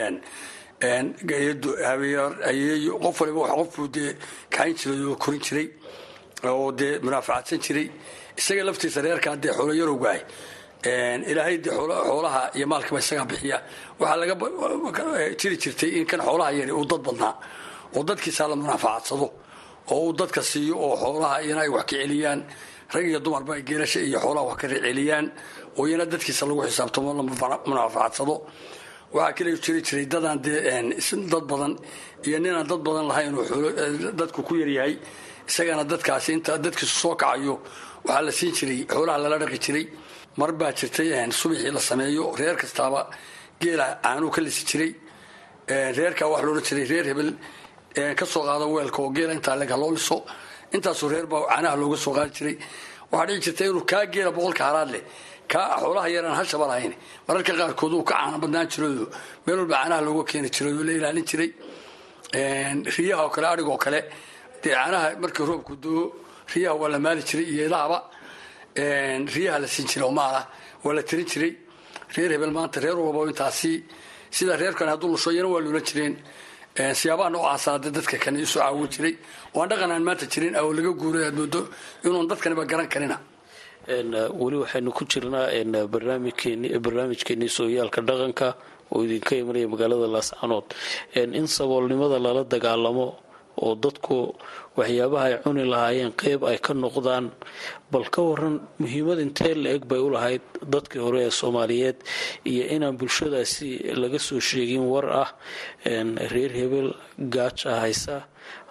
qof 3.02 3.21
waliba 3.21 3.40
qofbuu 3.59 3.88
dee 3.93 4.16
kaxayn 4.50 4.75
jiray 4.81 5.05
oo 5.11 5.16
korin 5.16 5.40
jiray 5.47 5.66
oo 6.45 6.73
dee 6.73 6.99
munaafacadsan 7.05 7.59
jiray 7.61 7.90
isaga 8.40 8.62
laftiisa 8.69 9.00
reerkaa 9.07 9.37
dee 9.43 9.52
xoolo 9.59 9.73
yarowgaah 9.81 10.19
ilaahay 11.31 11.57
dee 11.64 11.71
xoolaha 12.09 12.43
iyo 12.57 12.66
maalkaba 12.73 12.99
isagaa 13.05 13.25
bixiya. 13.31 13.59
Waxaa 14.00 14.16
laga 14.21 14.35
jiri 15.40 15.57
jirtay 15.62 15.90
in 15.99 16.07
kan 16.11 16.21
xoolaha 16.26 16.50
yari 16.59 16.73
uu 16.73 16.85
dad 16.90 17.02
badnaa 17.07 17.35
oo 17.97 18.02
dadkiisaa 18.09 18.49
la 18.50 18.57
munaafacadsado 18.57 19.26
oo 19.93 20.00
uu 20.07 20.12
dadka 20.21 20.40
siiyo 20.50 20.75
oo 20.87 20.97
xoolaha 21.02 21.37
iyana 21.45 21.62
wax 21.75 21.85
ka 21.90 21.97
celiyaan. 22.02 22.40
Rag 22.95 23.05
iyo 23.11 23.19
dumarba 23.25 23.52
geelasha 23.69 24.00
iyo 24.09 24.19
xoolaha 24.25 24.45
wax 24.50 24.57
ka 24.61 24.66
celiyaan 24.69 25.26
oo 25.78 25.85
iyana 25.88 26.05
dadkiisa 26.12 26.43
lagu 26.49 26.62
xisaabtamo 26.69 27.09
la 27.19 27.23
munaafacadsado. 27.66 28.37
Waxaa 29.14 29.33
kale 29.37 29.50
jiri 29.64 29.81
jiray 29.87 30.07
dadaan 30.12 30.38
dee 30.45 30.61
dad 31.33 31.45
badan 31.50 31.73
iyo 32.26 32.38
ninaan 32.45 32.66
dad 32.71 32.81
badan 32.87 33.07
lahayn 33.11 33.35
oo 33.35 33.45
dadku 34.21 34.40
ku 34.47 34.55
yaryahay 34.62 34.95
isagana 35.49 35.85
dadkaasi 35.93 36.31
inta 36.37 36.53
dadkiisu 36.65 36.97
soo 37.03 37.15
kacayo 37.23 37.55
waxaa 38.07 38.23
la 38.26 38.33
siin 38.38 38.53
jiray 38.59 38.81
xoolaha 38.93 39.19
lala 39.25 39.37
dhaqi 39.43 39.59
jiray. 39.67 39.87
Mar 40.41 40.50
baa 40.61 40.73
jirtay 40.79 41.09
subaxii 41.41 41.73
la 41.76 41.81
sameeyo 41.88 42.25
reer 42.38 42.57
kastaaba 42.62 43.00
geela 43.61 43.87
caanuu 44.05 44.31
ka 44.35 44.41
lisi 44.47 44.62
jiray. 44.71 44.91
Reerkaa 45.99 46.29
wax 46.33 46.43
loodhan 46.47 46.65
jiray 46.69 46.85
reer 46.93 47.05
hebel 47.11 47.31
ka 48.19 48.25
soo 48.33 48.43
qaada 48.49 48.67
weelka 48.75 48.99
oo 49.03 49.11
geela 49.17 49.33
intaa 49.38 49.57
leg 49.61 49.71
haloo 49.75 49.93
liso 49.97 50.17
intaasoo 50.75 51.09
reer 51.12 51.26
caanaha 51.33 51.76
looga 51.81 51.97
soo 52.05 52.12
qaadi 52.17 52.33
jiray. 52.38 52.57
Waxaa 53.11 53.26
dhici 53.29 53.41
jirta 53.47 53.62
inuu 53.71 53.85
kaa 53.91 54.05
geela 54.15 54.31
boqolka 54.37 54.62
halaad 54.69 54.91
leh 54.95 55.03
kaa 55.53 55.79
xoolaha 55.83 56.09
yaraan 56.15 56.37
hashaba 56.41 56.67
lahayn 56.71 56.95
mararka 57.26 57.53
qaarkood 57.61 57.93
uu 57.97 58.05
ka 58.09 58.15
caana 58.21 58.37
badnaan 58.43 58.67
jiroodo 58.73 59.05
meel 59.47 59.59
walba 59.62 59.75
caanaha 59.81 60.00
looga 60.09 60.23
keeni 60.31 60.49
jiray 60.57 60.73
la 60.88 60.93
ilaalin 60.99 61.25
jiray. 61.31 61.50
Riyaha 62.97 63.23
oo 63.26 63.31
kale 63.35 63.47
adhig 63.53 63.69
kale 63.85 64.00
dee 64.66 64.75
caanaha 64.75 65.08
roobku 65.50 65.75
doo 65.85 66.02
riyaha 66.52 66.75
waa 66.80 66.88
la 66.94 66.99
maali 67.04 67.23
jiray 67.28 67.46
iyo 67.54 67.62
idahaba 67.70 67.99
riyaha 69.35 69.58
la 69.62 69.66
siin 69.75 69.87
jiray 69.88 70.11
maala 70.18 70.40
waa 70.85 70.94
la 70.94 71.02
tirin 71.02 71.26
jiray. 71.32 71.52
Reer 72.14 72.30
hebel 72.35 72.50
maanta 72.56 72.78
reer 72.85 72.96
walba 72.99 73.26
intaasi 73.30 73.82
sida 74.30 74.56
reerkan 74.56 74.88
hadduu 74.92 75.08
lusho 75.14 75.30
iyana 75.32 75.49
waa 75.54 75.61
luulan 75.64 75.82
jireen. 75.88 76.14
Siyaabaha 77.00 77.30
noocaasa 77.35 77.78
de 77.82 77.90
dadka 77.96 78.16
kani 78.25 78.42
isu 78.46 78.58
caawin 78.61 78.88
jiray. 78.94 79.14
Oo 79.54 79.61
aan 79.62 79.68
dhaqan 79.70 79.90
aan 79.94 80.04
maanta 80.08 80.26
jirin 80.32 80.54
oo 80.61 80.73
laga 80.76 80.90
guuray 81.00 81.25
aad 81.26 81.35
moodo 81.40 81.61
inuun 82.04 82.28
dadkaniba 82.30 82.64
garan 82.70 82.88
karina. 82.92 83.16
Weli 84.40 84.56
waxaynu 84.62 84.90
ku 84.96 85.02
jirnaa 85.11 85.46
barnaamijkeenii 86.85 87.49
sooyaalka 87.56 88.00
dhaqanka 88.08 88.49
oo 88.92 89.02
idinka 89.04 89.32
imanaya 89.42 89.68
magaalada 89.73 90.06
laascanood 90.14 90.66
in 91.38 91.46
saboolnimada 91.56 92.18
lala 92.26 92.42
dagaalamo 92.44 93.06
oo 93.65 93.75
dadku 93.85 94.17
waxyaabaha 94.79 95.25
ay 95.31 95.37
cuni 95.45 95.65
lahaayeen 95.73 96.13
qeyb 96.23 96.41
ay 96.51 96.59
ka 96.67 96.73
noqdaan. 96.75 97.27
Bal 97.93 98.05
ka 98.15 98.21
waran 98.29 98.57
muhiimad 98.83 99.19
intee 99.25 99.55
la-eg 99.65 99.83
bay 99.91 100.01
u 100.07 100.09
lahayd 100.17 100.43
dadkii 100.75 101.01
hore 101.07 101.21
ee 101.27 101.31
soomaaliyeed 101.41 101.99
iyo 102.51 102.65
inaan 102.75 102.97
bulshadaasi 103.01 103.69
laga 104.03 104.19
soo 104.29 104.41
sheegin 104.49 104.85
war 104.93 105.07
ah 105.23 105.31
reer 106.33 106.53
hebel 106.61 106.89
gaaja 107.35 107.73
haysa 107.85 108.17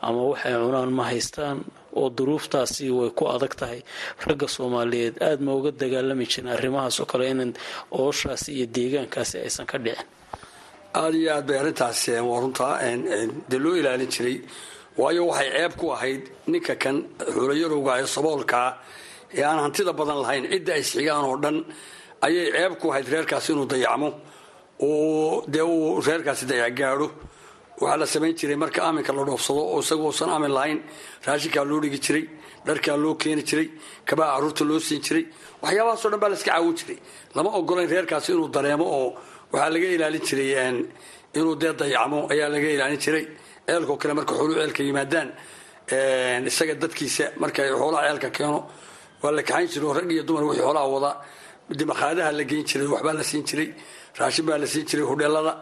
ama 0.08 0.22
waxay 0.32 0.54
cunaan 0.63 0.92
ma 0.98 1.04
haystaan 1.12 1.58
oo 2.00 2.10
duruuftaasi 2.18 2.86
way 2.98 3.10
ku 3.18 3.24
adag 3.36 3.54
tahay. 3.60 3.80
Ragga 4.27 4.48
soomaaliyeed 4.56 5.15
aada 5.27 5.42
ma 5.46 5.51
uga 5.60 5.72
dagaalami 5.82 6.25
jirin 6.32 6.50
arrimahaas 6.56 7.00
oo 7.01 7.08
kale 7.12 7.25
in 7.32 7.54
ooshaasi 8.01 8.50
iyo 8.58 8.65
deegaankaasi 8.75 9.36
aysan 9.46 9.65
ka 9.72 9.77
dhicin. 9.86 10.06
Aada 11.01 11.18
iyo 11.22 11.30
aad 11.36 11.46
bay 11.48 11.58
arrintaas 11.62 12.01
waa 12.30 12.39
runtaa 12.44 12.74
dee 13.50 13.60
loo 13.63 13.75
ilaalin 13.80 14.12
jiray 14.15 14.38
waayo 14.97 15.21
waxay 15.29 15.49
ceeb 15.55 15.73
ku 15.79 15.85
ahayd 15.95 16.21
ninka 16.51 16.75
kan 16.83 16.95
xuulayarowga 17.35 17.91
ee 18.01 18.07
saboolkaa 18.15 18.69
ee 19.37 19.43
aan 19.49 19.59
hantida 19.65 19.91
badan 19.99 20.17
lahayn. 20.23 20.43
Cidda 20.51 20.71
ay 20.77 20.81
isxigaan 20.85 21.25
oo 21.29 21.37
dhan 21.43 21.57
ayay 22.25 22.47
ceeb 22.55 22.73
ku 22.81 22.85
ahayd 22.91 23.07
reerkaasi 23.13 23.49
inuu 23.53 23.67
dayacmo. 23.71 24.09
Oo 24.85 25.43
dee 25.53 25.61
uu 25.73 26.01
reerkaasi 26.07 26.45
dayac 26.51 26.73
gaadho 26.79 27.07
waxaa 27.81 27.97
la 28.01 28.05
samayn 28.13 28.33
jiray 28.39 28.55
marka 28.63 28.79
aaminka 28.87 29.11
la 29.17 29.23
dhoofsado 29.27 29.61
oo 29.73 29.79
isagoosan 29.83 30.29
aamin 30.35 30.51
lahayn 30.57 30.79
raashinkaa 31.27 31.65
loo 31.69 31.79
dhigi 31.83 31.99
jiray 32.05 32.23
dharkaa 32.67 32.97
loo 33.03 33.15
keeni 33.21 33.43
jiray 33.49 33.67
kabaha 34.07 34.29
carruurta 34.35 34.63
loo 34.69 34.79
siin 34.87 35.01
jiray. 35.05 35.23
Waxyaabahaasoo 35.63 36.09
dhan 36.11 36.19
baa 36.23 36.29
la 36.31 36.35
iska 36.39 36.51
caawin 36.51 36.75
jiray. 36.79 36.97
Lama 37.35 37.49
ogolayn 37.59 37.89
reerkaasi 37.93 38.29
inuu 38.35 38.47
dareemo 38.55 38.85
oo 38.99 39.09
waxaa 39.51 39.69
laga 39.75 39.87
ilaalin 39.95 40.23
jiray 40.27 40.49
inuu 41.39 41.55
dee 41.61 41.73
dayacmo 41.81 42.19
ayaa 42.33 42.49
laga 42.55 42.67
ilaalin 42.75 42.99
jiray 43.05 43.25
ceelkao 43.67 43.95
kale 44.01 44.13
marka 44.19 44.34
xooluu 44.39 44.55
ceelka 44.62 44.81
yimaadaan 44.89 45.29
isaga 46.50 46.74
dadkiisa 46.84 47.25
marka 47.41 47.62
xoolaha 47.81 48.03
ceelka 48.10 48.29
keeno 48.38 48.60
waa 49.22 49.31
la 49.38 49.41
kaxayn 49.50 49.67
jiray 49.74 49.88
oo 49.89 49.93
rag 50.00 50.10
iyo 50.15 50.24
dumar 50.27 50.43
wixii 50.50 50.63
xoolaha 50.67 50.88
wada 50.95 51.12
dimakhaadaha 51.79 52.31
la 52.39 52.43
geyn 52.50 52.63
jiray 52.69 52.88
waxbaa 52.93 53.13
la 53.19 53.24
siin 53.29 53.43
jiray 53.50 53.69
raashin 54.19 54.45
baa 54.48 54.57
la 54.63 54.67
siin 54.74 54.86
jiray 54.89 55.05
hodheelada 55.12 55.53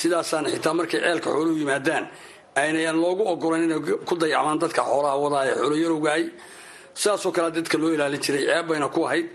sidaasaana 0.00 0.48
xitaa 0.54 0.74
markay 0.78 1.00
ceelka 1.04 1.28
xooluhu 1.34 1.56
yimaadaan 1.62 2.04
aynayaan 2.62 2.96
loogu 3.04 3.22
ogolayn 3.32 3.64
inay 3.66 3.80
ku 4.08 4.14
dayacmaan 4.22 4.58
dadka 4.62 4.80
xoolaha 4.90 5.14
wadaa 5.24 5.42
ee 5.50 5.54
xoolo 5.60 5.76
yarowgahay 5.84 6.24
sidaasoo 7.00 7.32
kale 7.36 7.48
dadka 7.58 7.76
loo 7.82 7.90
ilaalin 7.96 8.20
jiray 8.26 8.42
ceeb 8.50 8.64
bayna 8.70 8.86
ku 8.94 9.00
ahayd 9.06 9.26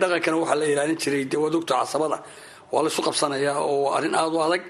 dhaqankana 0.00 0.36
waxaa 0.42 0.58
la 0.62 0.66
ilaalin 0.72 0.98
jiray 1.02 1.24
dee 1.30 1.38
casabada 1.70 2.18
waa 2.72 2.82
laysu 2.84 3.00
qabsanayaa 3.06 3.58
oo 3.70 3.86
arrin 3.96 4.14
aada 4.20 4.36
u 4.36 4.40
adag 4.46 4.62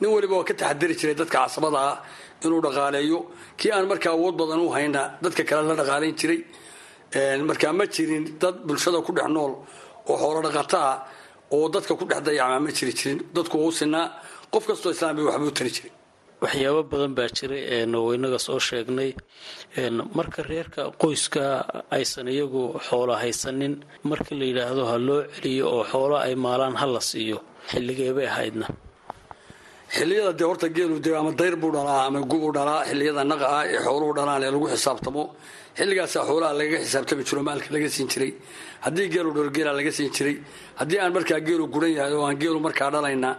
nin 0.00 0.08
waliba 0.14 0.34
waa 0.38 0.46
ka 0.48 0.54
taxadari 0.60 0.94
jiray 1.00 1.16
dadka 1.20 1.36
casabada 1.44 1.78
ah 1.90 1.96
inuu 2.44 2.60
dhaqaaleeyo. 2.66 3.18
Kii 3.58 3.70
aan 3.74 3.86
markaa 3.92 4.12
awood 4.16 4.34
badan 4.40 4.60
u 4.66 4.68
hayna 4.76 5.02
dadka 5.24 5.42
kale 5.48 5.62
la 5.70 5.74
dhaqaalayn 5.80 6.14
jiray. 6.20 6.40
Markaa 7.48 7.72
ma 7.78 7.84
jirin 7.94 8.24
dad 8.42 8.56
bulshada 8.66 8.98
ku 9.06 9.10
dhex 9.16 9.28
nool 9.36 9.52
oo 10.10 10.16
xoolo 10.22 10.40
dhaqata 10.46 10.78
ah 10.90 10.96
oo 11.54 11.66
dadka 11.74 11.92
ku 11.98 12.04
dhex 12.10 12.20
dayacmaa 12.26 12.60
ma 12.66 12.70
jiri 12.78 12.92
jirin 12.98 13.18
dadku 13.36 13.56
wau 13.62 13.72
sinaa. 13.80 14.06
Qof 14.52 14.64
kastoo 14.68 14.92
islaam 14.94 15.14
bay 15.16 15.24
waxbuu 15.28 15.52
tari 15.58 15.70
jiray. 15.76 15.92
Waxyaabo 16.42 16.82
badan 16.92 17.12
baa 17.18 17.28
jiray 17.36 17.62
oo 17.98 18.08
inaga 18.16 18.38
soo 18.46 18.58
sheegnay. 18.68 19.10
Marka 20.18 20.40
reerka 20.50 20.82
qoyska 21.02 21.42
aysan 21.96 22.26
iyagu 22.34 22.62
xoola 22.86 23.14
haysanin 23.22 23.74
marka 24.10 24.32
la 24.40 24.44
yidhaahdo 24.50 24.82
ha 24.90 24.96
loo 25.08 25.20
celiyo 25.34 25.64
oo 25.74 25.82
xoolo 25.92 26.16
ay 26.26 26.34
maalaan 26.44 26.74
ha 26.80 26.86
la 26.94 27.00
siiyo 27.10 27.38
xilligeebay 27.70 28.26
ahaydna 28.32 28.66
xilliyada 29.96 30.32
dee 30.38 30.44
horta 30.50 30.68
geelu 30.76 30.96
de 31.04 31.10
ama 31.20 31.32
dayr 31.40 31.54
buu 31.62 31.70
dhalaa 31.76 32.06
ama 32.08 32.20
gubuu 32.30 32.52
dhalaa 32.56 32.84
xilliyada 32.90 33.22
naqa 33.32 33.46
ah 33.58 33.64
ee 33.74 33.78
xooluhu 33.86 34.12
dhalaan 34.18 34.42
ee 34.46 34.50
lagu 34.54 34.66
xisaabtamo. 34.74 35.22
Xilligaasaa 35.78 36.22
xoolaha 36.28 36.52
lagaga 36.60 36.78
xisaabtami 36.84 37.22
jiro 37.28 37.40
maalka 37.48 37.68
laga 37.74 37.88
siin 37.96 38.08
jiray. 38.12 38.30
Haddii 38.84 39.08
geelu 39.14 39.30
dhalo 39.36 39.50
geela 39.56 39.72
laga 39.78 39.90
siin 39.96 40.10
jiray. 40.16 40.36
Haddii 40.80 40.98
aan 41.02 41.12
markaa 41.16 41.40
geelu 41.48 41.64
guran 41.74 41.92
yahay 41.98 42.12
oo 42.18 42.24
aan 42.28 42.36
geelu 42.42 42.58
markaa 42.66 42.90
dhalayna 42.94 43.30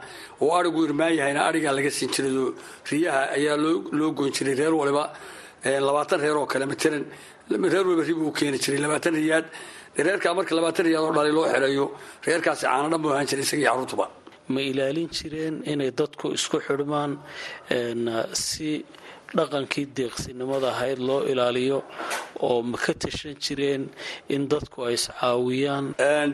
oo 0.43 0.51
arigu 0.59 0.79
irmaan 0.87 1.13
yahayna 1.19 1.41
arigaa 1.49 1.73
laga 1.79 1.91
siin 1.97 2.09
jiray. 2.15 2.33
Oo 2.43 2.49
riyaha 2.91 3.21
ayaa 3.37 3.55
loo 3.99 4.09
goyn 4.17 4.31
jiray 4.37 4.55
reer 4.59 4.73
waliba 4.81 5.03
labaatan 5.87 6.17
reer 6.23 6.37
oo 6.41 6.45
kale 6.51 6.65
matalan 6.71 7.03
reer 7.73 7.83
waliba 7.87 8.03
ribu 8.09 8.21
u 8.29 8.31
keeni 8.39 8.57
jiray 8.63 8.79
labaatan 8.85 9.13
riyaad. 9.21 9.45
Reerkaa 10.05 10.33
marka 10.37 10.51
labaatan 10.57 10.83
riyaad 10.87 11.03
oo 11.07 11.13
dhalay 11.17 11.33
loo 11.37 11.45
xereeyo 11.53 11.85
reerkaasi 12.27 12.63
caana 12.65 12.87
dhan 12.91 13.01
buu 13.03 13.11
ahaan 13.13 13.27
jiray 13.31 13.43
isagii 13.47 13.67
carruurtuba 13.69 14.05
ma 14.53 14.61
ilaalin 14.71 15.09
jireen 15.17 15.55
inay 15.71 15.91
dadku 15.99 16.25
isku 16.37 16.57
xidhmaan 16.67 17.11
si 18.33 18.69
dhaqankii 19.37 19.85
deeqsinimada 19.97 20.67
ahayd 20.73 20.99
loo 21.07 21.21
ilaaliyo 21.31 21.79
oo 22.47 22.61
ma 22.71 22.77
ka 22.83 22.93
tashan 23.03 23.35
jireen 23.45 23.83
in 24.35 24.47
dadku 24.53 24.77
ay 24.87 24.93
iscaawiyaan 24.99 25.85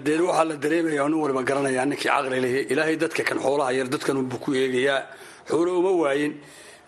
dee 0.06 0.20
waxaa 0.28 0.46
la 0.50 0.56
dareemaya 0.64 1.04
nin 1.10 1.20
waliba 1.24 1.42
garanayaa 1.50 1.86
ninkii 1.92 2.10
caqli 2.16 2.40
lehe 2.46 2.60
ilaahay 2.72 2.96
dadka 3.04 3.22
kan 3.30 3.40
xoolaha 3.46 3.72
yar 3.80 3.88
dadkanunbuu 3.94 4.40
ku 4.44 4.50
eegayaa. 4.62 5.02
Xoolo 5.50 5.72
uma 5.80 5.92
waayin 6.04 6.34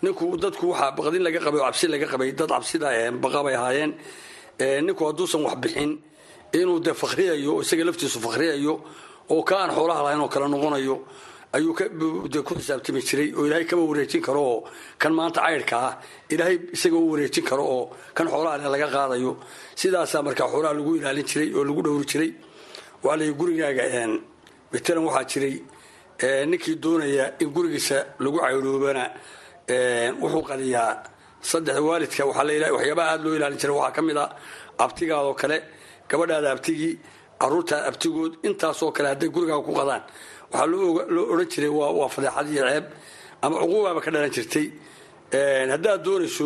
ninku 0.03 0.25
dadku 0.43 0.63
waxaa 0.71 0.91
baqdin 0.97 1.21
laga 1.27 1.39
qabay 1.45 1.59
oo 1.61 1.67
cabsi 1.69 1.85
laga 1.93 2.07
qabay 2.13 2.29
dad 2.39 2.49
cabsida 2.55 2.87
baqabay 3.23 3.55
ahaayeen. 3.59 3.91
Ninku 4.87 5.01
hadduusan 5.09 5.41
wax 5.47 5.55
bixin 5.63 5.91
inuu 6.59 6.79
dee 6.85 6.95
fakriyayo 7.03 7.51
isaga 7.63 7.83
laftiisu 7.89 8.17
fakriyayo 8.27 8.73
oo 9.33 9.41
ka 9.49 9.55
aan 9.61 9.71
xoolaha 9.77 10.01
lahayn 10.05 10.21
oo 10.25 10.29
kale 10.33 10.47
noqonayo 10.53 10.95
ayuu 11.55 11.73
de 12.33 12.39
ku 12.47 12.53
xisaabtami 12.59 13.01
jiray 13.07 13.29
oo 13.37 13.45
ilaahay 13.47 13.65
kama 13.69 13.83
wareejin 13.89 14.21
karo 14.27 14.41
oo 14.53 14.59
kan 15.01 15.11
maanta 15.19 15.39
caydhka 15.45 15.75
ah 15.87 15.93
ilaahay 16.33 16.57
isaga 16.75 16.97
u 16.97 17.07
wareejin 17.11 17.43
karo 17.49 17.63
oo 17.75 17.83
kan 18.17 18.27
xoolaha 18.33 18.57
le 18.61 18.67
laga 18.73 18.87
qaadayo. 18.95 19.31
Sidaasaa 19.79 20.21
markaa 20.27 20.47
xoolaha 20.53 20.73
lagu 20.79 20.91
ilaalin 20.99 21.25
jiray 21.31 21.49
oo 21.57 21.63
lagu 21.69 21.81
dhowri 21.85 22.05
jiray 22.11 22.31
waxaa 23.03 23.17
lay 23.21 23.31
gurigaaga 23.39 23.83
matalan 24.71 25.03
waxaa 25.07 25.25
jiray 25.31 25.55
ninkii 26.51 26.75
doonaya 26.83 27.25
in 27.41 27.49
gurigiisa 27.55 27.97
lagu 28.23 28.37
caydhoobana 28.43 29.03
wuxuu 30.21 30.43
qadiyaa 30.49 30.91
saddex 31.49 31.77
waalidka 31.89 32.23
waxyaabaha 32.29 33.07
aada 33.11 33.23
loo 33.25 33.35
ilaalin 33.37 33.59
jiray 33.61 33.75
waxaa 33.79 33.95
ka 33.95 34.01
mid 34.07 34.17
a 34.17 34.25
abtigaadoo 34.83 35.33
kale 35.41 35.57
gabadhaada 36.09 36.47
abtigii 36.55 36.93
caruurtaa 37.41 37.81
abtigood 37.89 38.33
intaasoo 38.47 38.91
kale 38.95 39.07
hadday 39.13 39.29
gurigaaga 39.35 39.63
ku 39.67 39.73
qadaan. 39.79 40.03
Waxaa 40.51 40.67
loo 41.15 41.23
odhan 41.33 41.47
jiray 41.53 41.69
waa 41.79 42.09
fadeexad 42.15 42.47
iyo 42.53 42.63
ceeb 42.69 42.85
ama 43.43 43.55
cuquubaaba 43.61 43.99
ka 44.05 44.09
dhalan 44.13 44.31
jirtay. 44.35 44.67
Haddaad 45.73 45.99
doonayso 46.05 46.45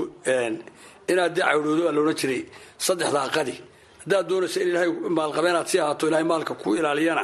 inaad 1.12 1.34
dee 1.36 1.44
cawdhoodo 1.50 1.82
baa 1.88 1.96
loodhan 1.98 2.18
jiray. 2.22 2.42
Saddexdaa 2.86 3.28
qadi 3.36 3.56
haddaad 4.04 4.26
doonayso 4.30 4.58
in 4.64 4.68
ilaahay 4.72 4.90
maalqabeenaad 5.18 5.68
sii 5.72 5.80
ahaato 5.84 6.08
ilaahay 6.10 6.28
maalka 6.32 6.54
kuu 6.62 6.74
ilaaliyana 6.80 7.24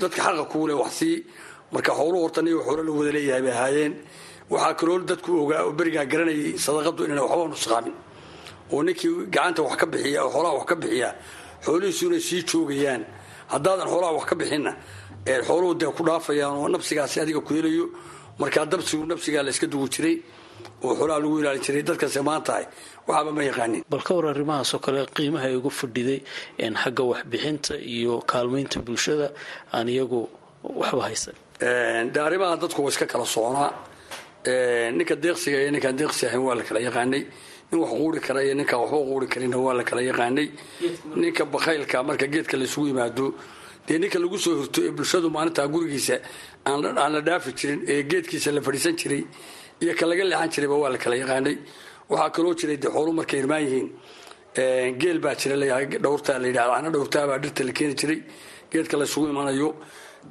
dadka 0.00 0.20
xaqa 0.26 0.44
kuule 0.52 0.74
wax 0.82 0.92
sii. 1.00 1.16
Marka 1.72 1.92
xooluhu 1.98 2.22
horta 2.24 2.40
niyo 2.42 2.58
xoolo 2.66 2.82
la 2.88 2.92
wada 2.98 3.12
leeyahay 3.16 3.42
bay 3.46 3.52
ahaayeen. 3.58 3.92
Waxaa 4.52 4.74
kaloo 4.80 4.98
dadku 5.10 5.30
ogaa 5.42 5.62
berigaa 5.78 6.04
garanayay 6.12 6.58
sadaqadu 6.64 7.00
inayna 7.06 7.22
waxba 7.26 7.46
nusqaamin. 7.54 7.94
Oo 8.72 8.82
ninkii 8.86 9.26
gacanta 9.34 9.60
wax 9.66 9.74
ka 9.80 9.86
bixiya 9.92 10.20
oo 10.24 10.30
xoolaha 10.34 10.54
wax 10.58 10.66
ka 10.70 10.74
bixiya 10.82 11.10
xoolihiisu 11.64 12.04
inay 12.08 12.20
sii 12.28 12.42
joogayaan. 12.50 13.02
Haddaadan 13.52 13.88
xoolaha 13.92 14.12
wax 14.18 14.24
ka 14.30 14.34
bixinna 14.40 14.72
xooluhu 15.48 15.74
dee 15.80 15.90
ku 15.96 16.02
dhaafayaan 16.08 16.56
oo 16.62 16.68
nabsigaasi 16.68 17.20
adiga 17.20 17.40
ku 17.40 17.54
helayo. 17.54 17.86
Markaa 18.40 18.64
dabsigu 18.72 19.04
nabsigaa 19.06 19.42
la 19.42 19.50
iska 19.50 19.66
dugu 19.66 19.88
jiray 19.94 20.16
oo 20.84 20.94
xoolaha 20.98 21.18
lagu 21.22 21.36
ilaalin 21.40 21.62
jiray 21.66 21.82
dadkase 21.88 22.20
maantahay 22.28 22.64
waxaaba 23.06 23.30
ma 23.36 23.42
yaqaanin 23.50 23.82
bal 23.90 24.02
ka 24.06 24.14
war 24.16 24.26
arrimahaasoo 24.32 24.78
kale 24.84 25.00
qiimaha 25.16 25.46
ay 25.50 25.56
uga 25.60 25.70
fadhiday 25.80 26.20
xagga 26.82 27.02
waxbixinta 27.10 27.74
iyo 27.96 28.14
kaalmaynta 28.30 28.78
bulshada 28.86 29.26
aan 29.74 29.88
iyagu 29.88 30.20
waxba 30.80 31.02
haysan. 31.08 31.34
De 32.12 32.18
arrimaha 32.26 32.56
dadku 32.62 32.80
waa 32.84 32.88
iska 32.94 33.06
kala 33.12 33.24
soconaa. 33.34 33.70
Ninka 34.96 35.14
deeqsiga 35.24 35.58
iyo 35.62 35.70
ninkaan 35.74 35.96
deeqsi 36.00 36.22
ahayn 36.26 36.42
waa 36.46 36.54
la 36.58 36.62
kala 36.68 36.80
yaqaanay 36.80 37.22
nin 37.70 37.80
wax 37.80 37.90
quuri 37.98 38.20
kara 38.20 38.40
iyo 38.44 38.54
ninkaan 38.54 38.80
waxba 38.82 38.98
quuri 39.10 39.26
karinna 39.32 39.58
waa 39.58 39.74
la 39.74 39.84
kala 39.84 40.02
yaqaanay. 40.02 40.46
Ninka 41.16 41.44
bakhaylka 41.44 42.02
marka 42.08 42.26
geedka 42.26 42.56
laysugu 42.56 42.86
yimaado 42.90 43.34
dee 43.86 43.98
ninka 43.98 44.18
lagu 44.18 44.38
soo 44.38 44.54
hirto 44.60 44.80
ee 44.86 44.90
bulshadu 44.90 45.28
maalintaa 45.30 45.66
gurigiisa 45.74 46.16
aan 46.66 47.12
la 47.14 47.20
dhaafi 47.28 47.50
jirin 47.58 47.80
ee 47.92 48.02
geedkiisa 48.10 48.50
la 48.52 48.60
fadhiisan 48.60 48.94
jiray 49.00 49.22
iyo 49.82 49.92
ka 49.98 50.06
laga 50.06 50.46
jirayba 50.54 50.76
waa 50.82 50.90
la 50.94 50.98
kala 50.98 51.16
yaqaanay. 51.22 51.56
Waxaa 52.10 52.30
kaloo 52.36 52.54
jiray 52.60 52.76
dee 52.82 52.90
xoolu 52.90 53.12
markay 53.18 53.38
irmaan 53.42 53.62
yihiin 53.66 53.88
geel 55.00 55.18
baa 55.24 55.34
jira 55.40 55.56
dhowrtaa 56.04 56.38
la 56.42 56.46
yidhahda 56.50 56.74
ana 56.78 56.88
dhowrtaabaa 56.90 57.38
dhirta 57.38 57.62
la 57.68 57.72
keeni 57.72 57.94
jiray 58.00 58.18
geedka 58.72 58.96
laysugu 59.00 59.26
imanayo. 59.32 59.74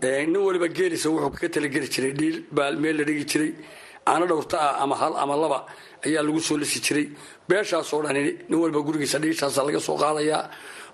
Nin 0.01 0.36
waliba 0.38 0.67
geelisa 0.67 1.08
wuxuu 1.10 1.31
kaga 1.34 1.50
talageli 1.55 1.88
jiray 1.96 2.12
dhiil 2.19 2.38
baa 2.51 2.72
meel 2.84 2.96
la 3.00 3.03
dhigi 3.10 3.25
jiray 3.31 3.51
caano 4.08 4.25
dhowrta 4.29 4.58
ah 4.68 4.74
ama 4.84 4.96
hal 5.01 5.13
ama 5.24 5.36
laba 5.44 5.60
ayaa 6.06 6.24
lagu 6.27 6.39
soo 6.48 6.58
lisi 6.62 6.79
jiray. 6.86 7.06
Beeshaasoo 7.50 8.01
dhan 8.06 8.15
nin 8.50 8.58
waliba 8.62 8.79
gurigiisa 8.88 9.18
dhiishaasa 9.24 9.62
laga 9.68 9.79
soo 9.88 9.98
qaadayaa 10.03 10.41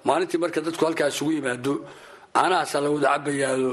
maalintii 0.08 0.40
marka 0.44 0.60
dadku 0.66 0.84
halkaa 0.88 1.08
isugu 1.14 1.32
yimaado 1.38 1.74
caanahaasaa 2.36 2.82
la 2.86 2.90
wada 2.96 3.08
cabayaado 3.16 3.72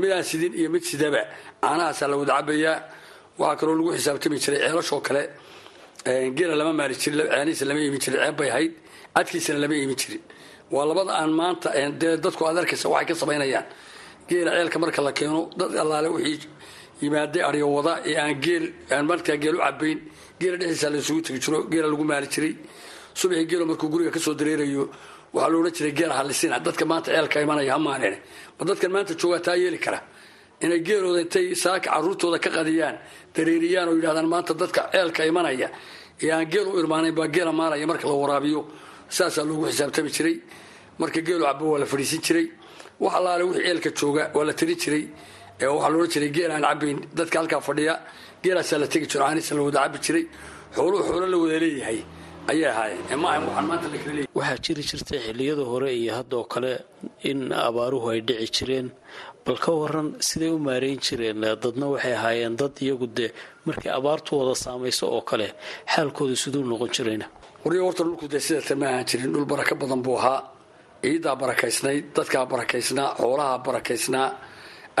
midaan 0.00 0.24
sidin 0.30 0.52
iyo 0.60 0.68
mid 0.74 0.82
sidaba 0.90 1.20
caanahaasaa 1.64 2.08
la 2.12 2.16
wada 2.20 2.32
cabayaa 2.38 2.74
waxaa 3.40 3.56
kaloo 3.60 3.74
lagu 3.78 3.90
xisaabtami 3.98 4.36
jiray 4.44 4.60
ceelashoo 4.64 5.00
kale. 5.06 5.22
Geela 6.36 6.54
lama 6.60 6.72
maali 6.78 6.94
jirin 7.02 7.18
ceenihiisa 7.32 7.64
lama 7.68 7.80
iimin 7.84 8.00
jirin 8.04 8.20
ceeb 8.24 8.36
bay 8.38 8.48
ahayd. 8.52 8.72
Cadkiisana 9.16 9.58
lama 9.64 9.74
iimin 9.80 9.96
jirin. 10.02 10.22
Waa 10.74 10.84
labada 10.90 11.12
aan 11.20 11.32
maanta 11.40 11.68
dadku 12.24 12.42
aad 12.48 12.56
arkaysa 12.62 12.86
waxay 12.94 13.06
ka 13.10 13.14
samaynayaan 13.22 13.66
geela 14.28 14.50
ceelka 14.56 14.78
marka 14.82 15.00
la 15.06 15.12
keeno 15.18 15.40
dad 15.58 15.72
allaale 15.82 16.08
wixii 16.16 16.48
yimaaday 17.02 17.42
aryo 17.48 17.66
wada 17.76 17.92
ee 18.10 18.16
aan 18.16 18.34
geel 18.44 18.64
aan 18.90 19.04
markaa 19.06 19.36
geel 19.42 19.56
u 19.56 19.58
cabayn 19.58 19.98
geela 20.40 20.56
dhexdiisa 20.60 20.90
la 20.90 20.96
isugu 20.98 21.20
tegi 21.26 21.38
jiro 21.44 21.58
geela 21.72 21.88
lagu 21.92 22.04
maali 22.04 22.26
jiray. 22.34 22.54
Subaxii 23.14 23.46
geelo 23.50 23.64
markuu 23.66 23.88
guriga 23.92 24.10
ka 24.10 24.18
soo 24.20 24.34
dareerayo 24.34 24.88
waxaa 25.32 25.62
la 25.64 25.70
jiray 25.76 25.92
geela 25.98 26.14
halisina 26.18 26.58
dadka 26.66 26.84
maanta 26.84 27.08
ceelka 27.14 27.40
imanaya 27.44 27.72
ha 27.74 27.78
maaneene 27.78 28.18
ma 28.58 28.62
dadkan 28.68 28.90
maanta 28.94 29.14
joogaa 29.20 29.40
taa 29.46 29.56
yeeli 29.56 29.78
kara. 29.78 30.00
Inay 30.64 30.80
geelooda 30.86 31.20
intay 31.24 31.54
saaka 31.54 31.90
caruurtooda 31.90 32.38
ka 32.38 32.50
qadiyaan 32.56 32.96
dareeriyaan 33.34 33.88
oo 33.88 33.94
yidhahdaan 33.98 34.28
maanta 34.34 34.52
dadka 34.54 34.80
ceelka 34.92 35.22
imanaya. 35.26 35.68
Ee 36.22 36.30
aan 36.30 36.46
geel 36.52 36.66
u 36.72 36.78
irmaanayn 36.80 37.14
baa 37.14 37.28
geela 37.28 37.52
maalaya 37.52 37.86
marka 37.86 38.06
la 38.08 38.14
waraabiyo. 38.14 38.60
Saasaa 39.08 39.44
loogu 39.44 39.66
xisaabtami 39.70 40.10
jiray. 40.16 40.36
Marka 40.98 41.20
geelu 41.26 41.44
cabo 41.44 41.64
waa 41.72 41.78
la 41.82 41.86
fadhiisin 41.86 42.20
jiray. 42.26 42.46
Wax 43.00 43.12
allaale 43.18 43.42
wixii 43.44 43.64
ceelka 43.66 43.90
jooga 43.98 44.30
waa 44.34 44.44
la 44.48 44.52
tirin 44.58 44.78
jiray 44.82 45.04
waxaa 45.60 45.90
loodhan 45.92 46.10
jiray 46.14 46.30
geel 46.36 46.50
aan 46.56 46.62
cabayn 46.68 46.98
dadka 47.18 47.36
halkaa 47.40 47.60
fadhiya 47.68 47.94
geelaasaa 48.42 48.78
la 48.82 48.86
tegi 48.92 49.06
jiro 49.10 49.24
caaniisa 49.26 49.52
la 49.56 49.62
wada 49.66 49.78
cabi 49.84 49.98
jiray. 50.06 50.24
Xooluhu 50.76 51.02
xoolo 51.08 51.26
la 51.32 51.36
wada 51.42 51.56
leeyahay 51.64 51.98
ayay 52.50 52.66
ahaayeen. 52.72 53.18
Ma 53.22 53.28
ahan 53.30 53.42
waxaan 53.48 53.66
maanta 53.70 53.86
la 53.92 53.98
kala 54.02 54.12
leeyahay. 54.16 54.34
Waxaa 54.38 54.58
jiri 54.64 54.82
jirtay 54.90 55.18
xilliyada 55.26 55.64
hore 55.72 55.88
iyo 56.00 56.12
haddoo 56.18 56.44
kale 56.52 56.72
in 57.30 57.40
abaaruhu 57.68 58.06
ay 58.12 58.20
dhici 58.28 58.50
jireen. 58.56 58.86
Bal 59.46 59.58
ka 59.64 59.70
waran 59.80 60.08
siday 60.28 60.50
u 60.56 60.58
maareyn 60.66 60.98
jireen 61.06 61.38
dadna 61.62 61.86
waxay 61.94 62.14
ahaayeen 62.18 62.54
dad 62.60 62.74
iyagu 62.84 63.06
dee 63.16 63.30
markay 63.66 63.90
abaartu 63.98 64.30
wada 64.40 64.54
saamayso 64.64 65.04
oo 65.16 65.22
kale 65.30 65.46
xaalkooda 65.92 66.36
siduu 66.42 66.62
noqon 66.70 66.90
jirayna 66.96 67.26
waryo 67.64 67.80
horta 67.86 68.02
dhulku 68.06 68.26
dee 68.32 68.40
sidata 68.46 68.74
ma 68.80 68.86
ahaan 68.92 69.06
jirin 69.10 69.30
dhul 69.34 69.46
barako 69.52 69.74
badan 69.82 70.00
buu 70.06 70.16
ahaa. 70.20 70.40
Ciiddaa 71.04 71.36
barakaysnayd 71.42 72.04
dadkaa 72.16 72.44
barakaysnaa 72.52 73.08
xoolahaa 73.20 73.58
barakaysnaa 73.66 74.28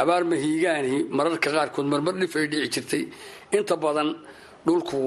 abaar 0.02 0.22
mahiigaani 0.30 0.94
mararka 1.16 1.48
qaarkood 1.56 1.86
marmar 1.92 2.14
dhif 2.20 2.34
ay 2.36 2.46
dhici 2.52 2.68
jirtay. 2.74 3.02
Inta 3.56 3.74
badan 3.84 4.08
dhulku 4.66 4.98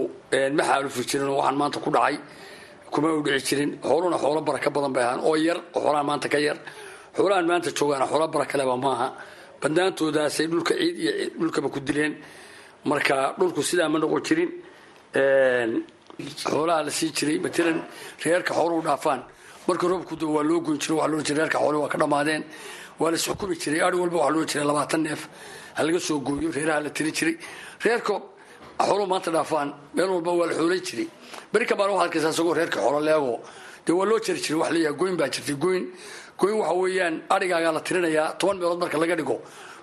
ma 0.57 0.63
xaalufi 0.69 1.01
jirin 1.09 1.27
oo 1.31 1.37
waxaan 1.39 1.57
maanta 1.61 1.79
ku 1.85 1.89
dhacay 1.95 2.15
kuma 2.93 3.07
u 3.17 3.21
dhici 3.25 3.45
jirin. 3.49 3.71
Xooluna 3.89 4.17
xoolo 4.23 4.41
baraka 4.47 4.69
badan 4.75 4.91
bay 4.95 5.03
ahaan 5.07 5.19
oo 5.29 5.35
yar 5.47 5.57
oo 5.75 5.79
xoolaha 5.83 6.03
maanta 6.09 6.27
ka 6.33 6.37
yar. 6.47 6.57
Xoolahan 7.15 7.45
maanta 7.51 7.69
joogaana 7.77 8.05
xoolo 8.11 8.25
barakaleba 8.35 8.75
maaha 8.85 9.07
badnaantoodaasay 9.61 10.45
dhulka 10.51 10.73
ciid 10.79 10.95
iyo 11.03 11.11
dhulkaba 11.39 11.67
ku 11.73 11.79
dileen. 11.87 12.13
Marka 12.89 13.15
dhulku 13.39 13.61
sidaa 13.69 13.89
ma 13.93 13.97
noqon 13.99 14.21
jirin 14.27 14.49
xoolaha 16.43 16.79
la 16.87 16.91
siin 16.97 17.11
jiray 17.17 17.37
matalan 17.45 17.77
reerka 18.23 18.51
xooluhu 18.57 18.81
dhaafaan 18.87 19.21
marka 19.67 19.85
roobku 19.87 20.13
waa 20.35 20.43
loo 20.43 20.59
goyn 20.61 20.77
jiray 20.79 20.97
waa 20.99 21.07
loo 21.07 21.21
jiray 21.21 21.37
reerka 21.41 21.57
xooluhu 21.59 21.81
waa 21.83 21.89
ka 21.93 21.97
dhammaadeen 21.97 22.43
waa 22.99 23.11
la 23.11 23.17
isxukumi 23.17 23.55
jiray 23.63 23.81
ari 23.87 23.97
walba 24.01 24.17
waxaa 24.17 24.33
loo 24.35 24.45
jiray 24.45 24.65
labaatan 24.69 25.01
neef 25.07 25.21
ha 25.77 25.83
laga 25.83 25.99
soo 25.99 26.19
gooyo 26.19 26.49
reeraha 26.51 26.79
la 26.85 26.89
tirin 26.89 27.13
jiray. 27.13 27.35
Reerka 27.83 28.13
xooluhu 28.79 29.07
maanta 29.11 29.29
dhaafaan 29.31 29.69
meel 29.95 30.09
walba 30.15 30.31
waa 30.39 30.47
la 30.49 30.53
xoolayn 30.59 30.81
jiray. 30.87 31.07
Beri 31.53 31.65
kabaan 31.65 31.89
waxaa 31.91 32.05
arkaysaa 32.07 32.31
isagoo 32.35 32.53
reerka 32.59 32.79
xoolo 32.81 32.99
leego 32.99 33.39
dee 33.85 33.93
waa 33.93 34.05
loo 34.09 34.19
jari 34.25 34.39
jiray 34.45 34.59
wax 34.61 34.71
leeyahay 34.75 34.95
goyn 34.97 35.15
baa 35.19 35.29
jirtay 35.33 35.55
goyn. 35.55 35.83
Goyn 36.39 36.55
waxa 36.61 36.73
weeyaan 36.81 37.15
arigaagaa 37.29 37.71
la 37.77 37.81
tirinayaa 37.81 38.33
toban 38.39 38.57
meelood 38.59 38.79
marka 38.79 38.97
laga 38.97 39.15
dhigo 39.19 39.37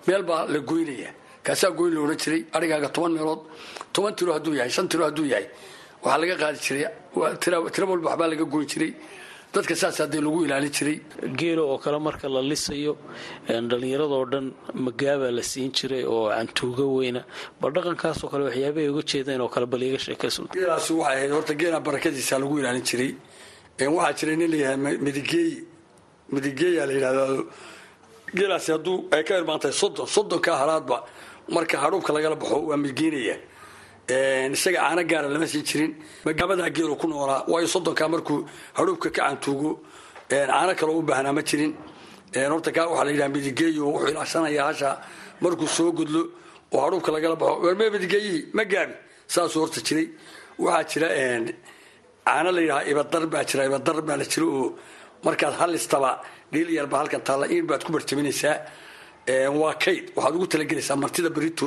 meel 0.06 0.22
baa 0.22 0.46
la 0.52 0.58
goynaya 0.58 1.10
kaasaa 1.44 1.70
goyn 1.78 1.92
la 1.94 2.00
odhan 2.04 2.18
jiray 2.22 2.42
arigaaga 2.56 2.88
toban 2.88 3.12
meelood. 3.16 3.40
Toban 3.92 4.14
tiro 4.16 4.32
hadduu 4.32 4.54
yahay 4.58 4.70
shan 4.70 4.88
tiro 4.88 5.04
hadduu 5.08 5.26
yahay 5.32 5.46
waxaa 6.02 6.18
laga 6.22 6.34
qaadi 6.42 6.58
jiray 6.66 6.84
tiro 7.74 7.86
walba 7.92 8.08
waxbaa 8.10 8.28
laga 8.32 8.44
goyn 8.54 8.66
jiray 8.72 8.90
dadka 9.54 9.74
saasaa 9.82 10.06
dee 10.12 10.20
lagu 10.26 10.38
ilaalin 10.46 10.70
jiray. 10.76 10.96
Geela 11.38 11.62
oo 11.62 11.78
kale 11.78 11.98
marka 12.06 12.28
la 12.28 12.40
lisayo 12.50 12.92
dhallinyaradoo 13.48 14.24
dhan 14.32 14.46
magaabaa 14.86 15.30
la 15.38 15.42
siin 15.42 15.70
jiray 15.78 16.04
oo 16.04 16.28
cantuuga 16.36 16.84
weyna. 16.96 17.22
Bal 17.60 17.70
dhaqankaasoo 17.76 18.28
kale 18.32 18.42
waxyaabahay 18.48 18.88
uga 18.92 19.02
jeedeen 19.10 19.40
oo 19.40 19.48
kale 19.54 19.66
bal 19.66 19.82
iga 19.82 19.98
sheekayso 19.98 20.42
geelaasi 20.54 20.92
waxay 21.00 21.16
ahayd 21.16 21.30
horta 21.36 21.54
geela 21.60 21.78
barakadiisa 21.86 22.38
lagu 22.42 22.54
ilaalin 22.60 22.84
jiray. 22.90 23.10
Waxaa 23.96 24.12
jiray 24.18 24.36
nin 24.40 24.50
layahay 24.52 24.76
midigeey 25.06 25.50
midigeeyaa 26.34 26.86
la 26.88 26.92
yidhahdaa 26.92 27.28
geelaasi 28.36 28.68
hadduu 28.74 28.96
ay 29.14 29.22
ka 29.28 29.32
irmaantahay 29.40 29.72
soddon 29.82 30.06
soddonka 30.16 30.52
halaadba 30.60 30.96
marka 31.56 31.76
hadhuubka 31.82 32.10
lagala 32.16 32.36
baxo 32.42 32.56
waa 32.68 32.76
midgeynaya 32.84 33.36
isaga 34.08 34.78
caano 34.80 35.02
gaara 35.10 35.28
lama 35.28 35.46
siin 35.46 35.64
jirin. 35.64 35.92
Magaabadaa 36.24 36.70
geelu 36.76 36.96
ku 36.96 37.06
noolaa 37.08 37.44
waayo 37.48 37.66
soddonkaa 37.74 38.08
markuu 38.08 38.46
hadhuubka 38.78 39.10
ka 39.10 39.22
cantuugo 39.28 39.80
caano 40.28 40.74
kaloo 40.80 40.98
u 40.98 41.02
baahnaa 41.02 41.32
ma 41.32 41.42
jirin. 41.42 41.72
Horta 42.34 42.70
kaa 42.72 42.86
waxaa 42.90 43.04
la 43.04 43.10
yidhaha 43.12 43.28
midigeeyo 43.34 43.84
wuxuu 43.94 44.08
ilaashanayaa 44.12 44.66
hasha 44.70 44.90
markuu 45.40 45.66
soo 45.76 45.90
gudlo 45.92 46.22
oo 46.72 46.80
hadhuubka 46.84 47.10
lagala 47.12 47.36
baxo. 47.36 47.60
Warmee 47.64 47.90
midigeeyihii 47.94 48.42
ma 48.56 48.64
gaabi 48.64 48.94
saasuu 49.26 49.60
horta 49.62 49.80
jiray. 49.86 50.06
Waxaa 50.58 50.84
jira 50.90 51.08
caano 52.26 52.50
la 52.56 52.60
yidhaha 52.60 52.82
ibadar 52.92 53.22
baa 53.32 53.44
jira 53.48 53.62
ibadar 53.70 53.96
baa 54.08 54.16
la 54.20 54.24
jira 54.32 54.46
oo 54.46 54.74
markaad 55.24 55.54
halistaba 55.60 56.10
dhiil 56.52 56.68
yarba 56.78 56.96
halkan 57.00 57.22
taalla 57.28 57.46
in 57.48 57.64
baad 57.66 57.82
ku 57.84 57.90
bartaminaysaa 57.92 58.56
waa 59.60 59.74
kayd. 59.84 60.04
Waxaad 60.16 60.34
ugu 60.36 60.46
talagelaysaa 60.52 60.96
martida 61.02 61.30
berito 61.36 61.66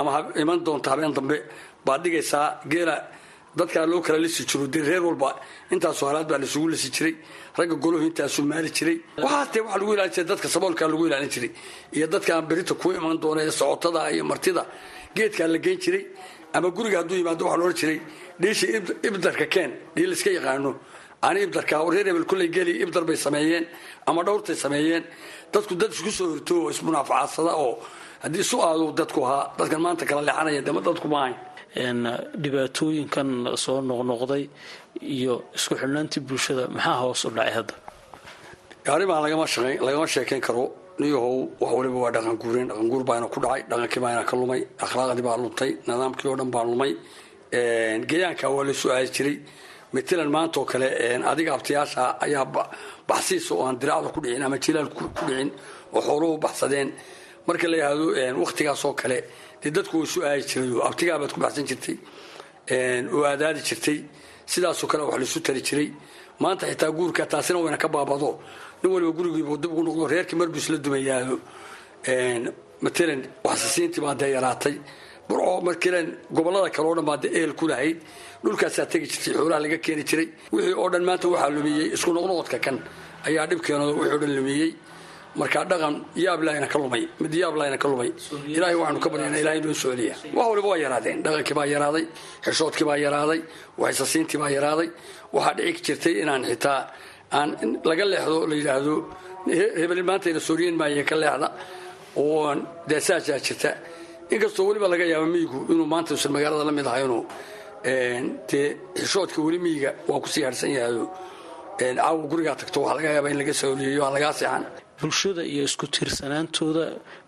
ama 0.00 0.10
iman 0.42 0.58
doonta 0.66 0.88
habeen 0.92 1.12
dambe 1.18 1.36
baad 1.86 2.00
dhigaysaa 2.04 2.46
geela 2.72 2.96
dadkaa 3.58 3.84
loo 3.92 4.00
kala 4.06 4.18
lisi 4.24 4.42
jiro 4.50 4.66
dee 4.74 4.82
reer 4.88 5.02
walba 5.08 5.28
intaasoo 5.74 6.06
halaad 6.10 6.26
baa 6.30 6.38
laisugu 6.42 6.68
lisi 6.74 6.88
jiray 6.96 7.14
ragga 7.58 7.74
goluhu 7.84 8.04
intaasuu 8.10 8.44
maali 8.50 8.70
jiray. 8.76 8.96
Waxaatee 9.24 9.60
waxaa 9.66 9.78
lagu 9.80 9.92
ilaalin 9.94 10.12
jiray 10.14 10.26
dadka 10.32 10.48
saboolkaa 10.54 10.88
lagu 10.92 11.04
ilaalin 11.08 11.30
jiray 11.34 11.50
iyo 11.96 12.06
dadkaan 12.14 12.44
berito 12.50 12.74
ku 12.82 12.86
iman 12.98 13.16
doona 13.22 13.40
ee 13.48 13.50
socotada 13.60 14.00
iyo 14.14 14.24
martida. 14.30 14.62
Geedkaa 15.16 15.48
la 15.54 15.58
geyn 15.64 15.78
jiray 15.84 16.02
ama 16.56 16.68
guriga 16.76 16.96
hadduu 17.00 17.16
yimaado 17.20 17.42
waxaa 17.46 17.60
loodhan 17.62 17.78
jiray 17.80 17.98
dhiisha 18.42 18.66
ibdarka 19.08 19.46
keen 19.54 19.70
dhiil 19.96 20.12
iska 20.16 20.30
yaqaano. 20.38 20.70
Ani 21.26 21.38
ibdarka 21.46 21.74
reer 21.94 22.06
hebel 22.08 22.24
kulley 22.30 22.48
geli 22.56 22.72
ibdar 22.84 23.04
bay 23.08 23.16
sameeyeen 23.26 23.64
ama 24.08 24.20
dhowrtay 24.26 24.56
sameeyeen. 24.64 25.04
Dadku 25.52 25.74
dad 25.80 25.90
isku 25.96 26.10
soo 26.18 26.28
horto 26.32 26.54
oo 26.62 26.70
ismunaafacadsada 26.74 27.52
oo 27.64 27.72
haddii 28.22 28.42
isu 28.46 28.56
aadu 28.68 28.86
dadku 29.00 29.20
ahaa 29.26 29.44
dadkan 29.58 29.80
maanta 29.86 30.04
kala 30.10 30.20
leexanaya 30.28 30.60
dema 30.66 30.80
dadku 30.88 31.06
maahayn 31.14 31.98
dhibaatooyinkan 32.42 33.28
soo 33.64 33.78
noqnoqday 33.90 34.42
iyo 35.16 35.34
isku 35.58 35.74
xidhnaantii 35.80 36.22
bulshada 36.28 36.64
maxaa 36.76 36.96
hoos 37.02 37.20
u 37.26 37.30
dhacay 37.36 37.52
hadda? 37.58 37.74
Arrimaa 38.94 39.20
lagama 39.24 40.06
sheekayn 40.14 40.40
karo. 40.46 40.64
Niyahow 41.00 41.36
wax 41.60 41.72
waliba 41.78 41.98
waa 42.04 42.12
dhaqan 42.16 42.36
guureen 42.42 42.66
dhaqan 42.70 42.88
guur 42.92 43.04
baana 43.10 43.26
ku 43.34 43.38
dhacay 43.44 43.62
dhaqankii 43.70 44.00
baana 44.04 44.22
ka 44.30 44.34
lumay 44.40 44.60
akhlaaqdii 44.84 45.24
baa 45.28 45.36
luntay 45.42 45.70
nidaamkii 45.86 46.28
oo 46.30 46.36
dhan 46.40 46.50
baa 46.54 46.64
lumay. 46.70 46.92
Geeyaanka 48.10 48.46
waa 48.54 48.64
la 48.68 48.72
su'aali 48.82 49.08
jiray. 49.16 49.36
Matalan 49.94 50.30
maanta 50.36 50.56
oo 50.60 50.66
kale 50.72 50.88
adiga 51.32 51.50
abtayaasha 51.56 52.02
ayaa 52.24 52.44
baxsiisa 53.08 53.50
oo 53.54 53.64
aan 53.66 53.76
diraacda 53.80 54.08
ku 54.14 54.20
dhicin 54.24 54.42
ama 54.46 54.56
jilaal 54.64 54.88
ku 54.96 55.02
dhicin 55.26 55.48
oo 55.96 56.00
xooluhu 56.06 56.34
baxsadeen 56.44 56.88
marka 57.50 57.66
la 57.72 57.76
yidhaahdo 57.76 58.06
wakhtigaas 58.42 58.82
oo 58.88 58.94
kale 59.00 59.18
dee 59.62 59.70
dadku 59.76 59.94
way 60.00 60.06
su'aali 60.14 60.42
jiray 60.50 60.70
abtigaabaad 60.88 61.30
ku 61.34 61.40
baxsan 61.44 61.64
jirtay 61.70 61.96
oo 63.14 63.22
aadaadi 63.30 63.60
jirtay 63.68 63.98
sidaasoo 64.52 64.88
kale 64.90 65.02
wax 65.08 65.18
laisu 65.22 65.40
tari 65.46 65.62
jiray. 65.68 65.88
Maanta 66.42 66.64
xitaa 66.70 66.90
guurka 66.98 67.22
taasina 67.32 67.58
wayna 67.60 67.76
ka 67.76 67.88
baabado. 67.94 68.30
Nin 68.82 68.88
waliba 68.92 69.12
gurigiibu 69.18 69.54
dib 69.62 69.70
ugu 69.72 69.82
noqdo 69.86 70.04
reerkii 70.12 70.36
marbus 70.40 70.66
la 70.72 70.78
dumayaado 70.84 71.36
matalan 72.84 73.20
waxsisiintii 73.44 74.00
baa 74.04 74.14
dee 74.20 74.30
yaraatay. 74.36 74.74
Burco 75.28 75.60
markilen 75.66 76.06
gobollada 76.36 76.70
kale 76.74 76.86
oo 76.88 76.94
dhan 76.96 77.04
baa 77.10 77.16
dee 77.22 77.30
ehel 77.38 77.52
ku 77.58 77.64
lahayd. 77.68 77.98
Dhulkaasaa 78.44 78.86
tegi 78.92 79.06
jirtay 79.12 79.32
xoolaha 79.36 79.60
laga 79.64 79.78
keeni 79.84 80.02
jiray. 80.10 80.28
Wixii 80.52 80.74
oo 80.82 80.88
dhan 80.92 81.04
maanta 81.08 81.26
waxaa 81.32 81.50
lumiyey 81.56 81.86
isku 81.96 82.10
noqnoqodka 82.16 82.58
kan 82.64 82.76
ayaa 83.28 83.46
dhibkeenooda 83.50 83.92
wixii 84.00 84.14
o 84.16 84.18
dhan 84.22 84.32
lumiyey 84.38 84.70
markaa 85.36 85.64
dhaqan 85.70 85.94
yaablahayna 86.24 86.66
ka 86.72 86.78
lumay 86.82 87.02
mid 87.22 87.32
yaablahayna 87.42 87.78
ka 87.82 87.88
lumay. 87.92 88.10
Ilaahay 88.56 88.74
waxaanu 88.80 89.00
ka 89.04 89.08
baryana 89.12 89.38
ilahay 89.42 89.60
noo 89.64 89.74
soceliya 89.82 90.14
wax 90.36 90.46
waliba 90.50 90.68
waa 90.72 90.78
yaraadeen 90.84 91.18
dhaqankii 91.24 91.54
baa 91.58 91.66
yaraaday 91.74 92.04
xishoodkii 92.44 92.86
baa 92.90 92.96
yaraaday 93.06 93.40
waxsasiintii 93.82 94.38
baa 94.42 94.50
yaraaday. 94.56 94.88
Waxaa 95.34 95.54
dhici 95.58 95.82
jirtay 95.86 96.14
inaan 96.22 96.42
xitaa 96.50 96.80
aan 97.38 97.48
laga 97.88 98.04
leexdo 98.12 98.36
la 98.50 98.54
yidhaahdo 98.60 98.94
hebel 99.80 100.02
maantayna 100.08 100.40
sooriyen 100.48 100.74
maaye 100.80 101.02
ka 101.10 101.16
leexda 101.22 101.48
oo 102.16 102.54
dee 102.88 103.00
saasaa 103.08 103.38
jirta. 103.46 103.70
Inkastoo 104.34 104.64
weliba 104.68 104.86
laga 104.92 105.04
yaaba 105.12 105.26
miyigu 105.34 105.58
inuu 105.72 105.86
maanta 105.92 106.10
usan 106.14 106.32
magaalada 106.34 106.64
la 106.68 106.72
mid 106.78 106.86
ahay 106.90 107.04
inuu 107.08 107.22
dee 108.50 108.66
xishoodka 108.98 109.38
weli 109.46 109.58
miyiga 109.64 109.90
waa 110.08 110.20
ku 110.22 110.28
sii 110.28 110.42
harsan 110.48 110.70
yahayo 110.76 111.04
caawa 111.78 112.22
gurigaa 112.30 112.54
tagto 112.60 112.78
waxaa 112.82 112.96
laga 112.98 113.10
yaaba 113.16 113.28
in 113.32 113.38
laga 113.42 113.54
sooriyeeyo 113.62 114.02
aan 114.06 114.14
lagaa 114.16 114.32
seexan 114.40 114.64
bulshada 115.00 115.42
iyo 115.52 115.62
isku 115.68 115.86
tiirsanaantooda 115.94 116.84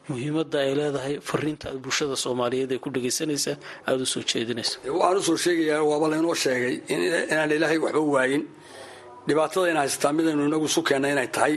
muhiimadda 0.08 0.56
ay 0.64 0.72
leedahay 0.80 1.14
fariinta 1.30 1.64
aad 1.70 1.78
bulshada 1.84 2.14
soomaaliyeed 2.24 2.70
ee 2.76 2.78
ku 2.84 2.88
dhagaysanaysa 2.94 3.52
aada 3.88 4.02
u 4.18 4.22
jeedinaysa 4.32 4.74
waxaan 5.00 5.16
u 5.20 5.22
soo 5.28 5.38
sheegayaa 5.44 5.82
waaba 5.90 6.06
laynoo 6.12 6.34
sheegay 6.44 6.74
inaan 6.94 7.50
ilaahay 7.56 7.78
waxba 7.84 8.00
waayin. 8.16 8.42
Dhibaatada 9.28 9.66
ina 9.72 9.80
haysataa 9.84 10.12
midaynu 10.18 10.42
inagu 10.50 10.66
isu 10.70 10.80
keenna 10.88 11.08
inay 11.14 11.28
tahay. 11.36 11.54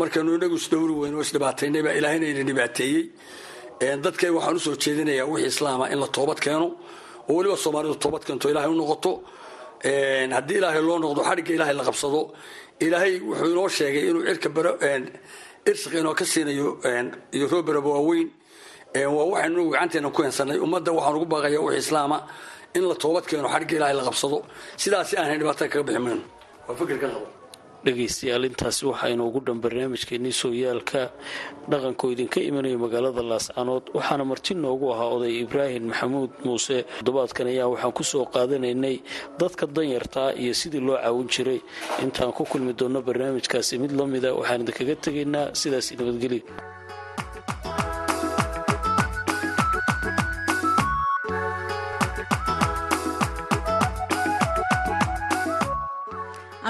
Markaynu 0.00 0.30
inagu 0.38 0.56
isdhowri 0.62 0.94
weyno 1.02 1.18
isdhibaataynay 1.26 1.82
baa 1.86 1.94
ilaahayna 1.98 2.26
ina 2.32 2.42
dhibaateeyey. 2.50 3.02
Dadkay 4.04 4.30
waxaan 4.36 4.56
u 4.58 4.60
soo 4.66 4.74
jeedinayaa 4.84 5.26
wixii 5.32 5.50
islaama 5.54 5.84
in 5.92 5.98
la 6.02 6.08
toobad 6.16 6.38
keeno 6.46 6.66
oo 7.28 7.34
weliba 7.38 7.56
soomaalidu 7.64 7.94
toobad 8.04 8.22
keento 8.26 8.46
ilaahay 8.52 8.70
u 8.74 8.78
noqoto. 8.82 9.12
Haddii 10.36 10.56
ilaahay 10.60 10.82
loo 10.88 10.98
noqdo 11.04 11.20
xadhigga 11.28 11.52
ilaahay 11.56 11.74
la 11.80 11.84
qabsado 11.88 12.20
ilaahay 12.84 13.12
wuxuu 13.28 13.50
inoo 13.52 13.68
sheegay 13.76 14.04
inuu 14.10 14.22
irsiq 15.70 15.92
inoo 16.00 16.14
ka 16.18 16.24
siinayo 16.32 16.68
iyo 17.36 17.46
rooberaba 17.52 17.88
waaweyn. 17.96 18.28
Waa 19.16 19.24
waxaynu 19.32 19.62
gacanteena 19.72 20.08
ku 20.14 20.20
heensanay 20.24 20.58
ummadda 20.64 20.90
waxaan 20.96 21.16
ugu 21.18 21.26
baaqaya 21.32 21.60
wixii 21.66 21.78
islaama 21.84 22.18
in 22.76 22.82
la 22.88 22.94
toobad 23.02 23.24
keeno 23.28 23.48
xadhigga 23.54 23.74
ilaahay 23.78 23.96
la 24.00 24.04
qabsado. 24.08 24.38
Sidaasi 24.82 25.12
aanhay 25.18 25.38
dhibaatada 25.40 25.68
kaga 25.72 25.84
bixi 25.88 26.00
mayno 26.04 26.22
waa 26.68 26.74
fikirka 26.80 27.06
qabo 27.14 27.26
dhegaystayaal 27.84 28.44
intaasi 28.48 28.82
waxaynu 28.90 29.22
ugu 29.28 29.40
dhan 29.46 29.58
barnaamijkeenii 29.64 30.32
sooyaalka 30.42 31.02
dhaqanko 31.72 32.04
idinka 32.14 32.38
imanaya 32.48 32.76
magaalada 32.84 33.22
laascanood 33.30 33.84
waxaana 33.96 34.24
marti 34.30 34.52
noogu 34.54 34.86
ahaa 34.94 35.08
oday 35.16 35.32
ibraahim 35.44 35.84
maxamuud 35.90 36.30
muuse. 36.44 36.76
Toddobaadkan 37.00 37.46
ayaa 37.52 37.68
waxaan 37.72 37.92
ku 37.98 38.04
soo 38.04 38.24
qaadanaynay 38.34 38.96
dadka 39.40 39.64
danyartaa 39.76 40.30
iyo 40.42 40.52
sidii 40.60 40.82
loo 40.86 40.98
caawin 41.00 41.28
jiray. 41.34 41.60
Intaan 42.04 42.32
ku 42.36 42.44
kulmi 42.44 42.72
doonno 42.80 43.00
barnaamijkaasi 43.08 43.78
mid 43.82 43.92
la 43.98 44.04
mida 44.06 44.30
waxaan 44.38 44.60
idinkaga 44.64 44.94
tegaynaa 45.04 45.46
sidaas 45.60 45.86
nabadgelyo 45.98 46.42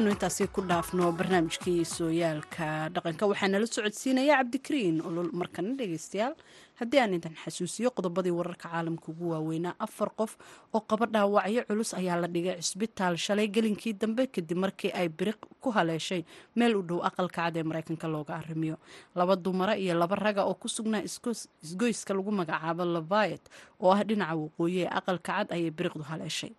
anu 0.01 0.11
intaasi 0.15 0.45
ku 0.55 0.61
dhaafno 0.71 1.13
barnaamijkii 1.19 1.85
sooyaalka 1.85 2.69
dhaqanka. 2.95 3.25
Waxaa 3.31 3.49
nala 3.53 3.67
socodsiinaya 3.67 4.35
cabdikariin 4.41 4.97
olol 5.09 5.29
markana 5.41 5.75
dhegeystayaal 5.79 6.35
haddii 6.81 7.01
aan 7.03 7.15
idin 7.19 7.35
xasuusiyo 7.43 7.91
qodobadii 7.97 8.33
wararka 8.39 8.69
caalamka 8.73 9.07
ugu 9.13 9.27
waaweynaa 9.33 9.75
afar 9.87 10.09
qof 10.21 10.33
oo 10.73 10.81
qaba 10.91 11.07
dhaawacyo 11.15 11.63
culus 11.69 11.91
ayaa 12.01 12.17
la 12.23 12.29
dhigay 12.35 12.57
cisbitaal 12.65 13.17
shalay 13.27 13.49
gelinkii 13.57 13.93
dambe 14.01 14.25
kadib 14.35 14.57
markii 14.65 14.93
ay 15.01 15.09
biriq 15.09 15.41
ku 15.61 15.69
haleeshay 15.77 16.23
meel 16.57 16.77
u 16.77 16.83
dhow 16.83 17.01
aqalka 17.09 17.43
cad 17.45 17.57
ee 17.57 17.63
mareykanka 17.63 18.09
looga 18.09 18.35
arrimiyo. 18.41 18.77
Laba 19.15 19.37
dumara 19.37 19.77
iyo 19.77 19.95
laba 19.95 20.17
raga 20.17 20.45
oo 20.49 20.55
ku 20.55 20.69
sugnaa 20.69 21.03
isgoyska 21.05 22.15
lagu 22.17 22.33
magacaabo 22.33 22.85
lavayet 22.85 23.45
oo 23.81 23.93
ah 23.93 24.01
dhinaca 24.09 24.35
waqooyi 24.41 24.81
ee 24.85 24.89
aqalka 24.99 25.33
cad 25.45 25.53
ayay 25.53 25.71
biriqdu 25.71 26.03
haleeshay 26.09 26.53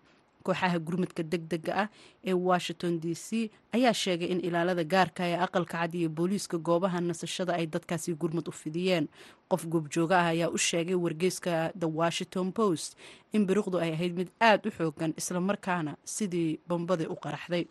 kooxaha 0.46 0.78
gurmadka 0.86 1.22
deg 1.22 1.42
dega 1.52 1.72
ah 1.82 1.88
ee 2.24 2.32
washington 2.50 3.00
d 3.02 3.14
c 3.14 3.50
ayaa 3.76 3.92
sheegay 4.02 4.28
in 4.34 4.40
ilaalada 4.48 4.84
gaarka 4.84 5.22
ee 5.30 5.36
aqalka 5.46 5.78
cad 5.78 5.94
iyo 5.94 6.08
booliiska 6.08 6.58
goobaha 6.58 7.00
nasashada 7.00 7.52
ay 7.58 7.66
dadkaasi 7.66 8.14
gurmad 8.14 8.48
u 8.48 8.52
fidiyeen. 8.52 9.08
Qof 9.48 9.66
goobjooga 9.72 10.16
ah 10.18 10.28
ayaa 10.34 10.48
u 10.50 10.58
sheegay 10.58 10.94
wargeyska 11.04 11.72
the 11.78 11.86
washington 12.00 12.52
post 12.52 12.96
in 13.32 13.46
biriqdu 13.46 13.78
ay 13.84 13.92
ahayd 13.96 14.12
mid 14.20 14.28
aada 14.40 14.68
u 14.68 14.72
xoogan 14.78 15.12
islamarkaana 15.20 15.96
sidii 16.04 16.58
bambadii 16.68 17.06
u 17.06 17.16
qaraxday 17.24 17.64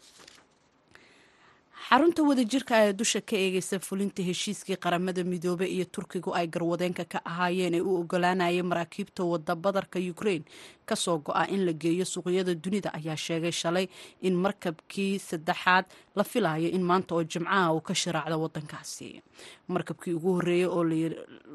xarunta 1.90 2.22
wadajirka 2.30 2.76
ee 2.86 2.94
dusha 3.00 3.22
ka 3.30 3.36
eegeysa 3.36 3.80
fulinta 3.88 4.22
heshiiskii 4.24 4.78
qaramada 4.84 5.24
midoobey 5.24 5.70
iyo 5.76 5.86
turkigu 5.86 6.30
ay 6.36 6.48
garwadeenka 6.48 7.04
ka 7.06 7.20
ahaayeen 7.26 7.74
ee 7.74 7.82
u 7.82 7.92
ogolaanayay 8.02 8.62
maraakiibta 8.72 9.24
wada 9.24 9.56
badarka 9.56 10.00
ukraine 10.14 10.46
ka 10.86 10.96
soo 10.96 11.18
go-a 11.26 11.44
in 11.50 11.66
la 11.66 11.74
geeyo 11.74 12.06
suuqyada 12.06 12.54
dunida 12.64 12.90
ayaa 12.94 13.16
sheegay 13.26 13.52
shalay 13.52 13.88
in 14.22 14.36
markabkii 14.36 15.20
saddexaad 15.20 15.86
la 16.16 16.24
filayo 16.24 16.68
in 16.70 16.84
maanta 16.90 17.16
oo 17.16 17.24
jimcaha 17.24 17.74
uu 17.74 17.82
ka 17.82 17.94
shiraacdo 17.96 18.38
wadankaasi 18.42 19.22
markabkii 19.68 20.14
ugu 20.14 20.34
horeeyey 20.38 20.66
oo 20.68 20.84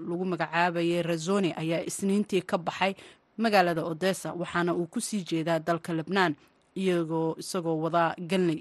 lagu 0.09 0.25
magacaabayay 0.33 1.03
razoni 1.03 1.53
ayaa 1.57 1.87
isniintii 1.87 2.43
ka 2.43 2.59
baxay 2.59 2.93
magaalada 3.39 3.85
odessa 3.85 4.33
waxaana 4.33 4.75
uu 4.75 4.87
ku 4.87 5.01
sii 5.01 5.23
jeedaa 5.31 5.59
dalka 5.59 5.93
lebnaan 5.93 6.35
iyagoo 6.77 7.37
isagoo 7.39 7.79
wadaa 7.85 8.15
galney 8.31 8.61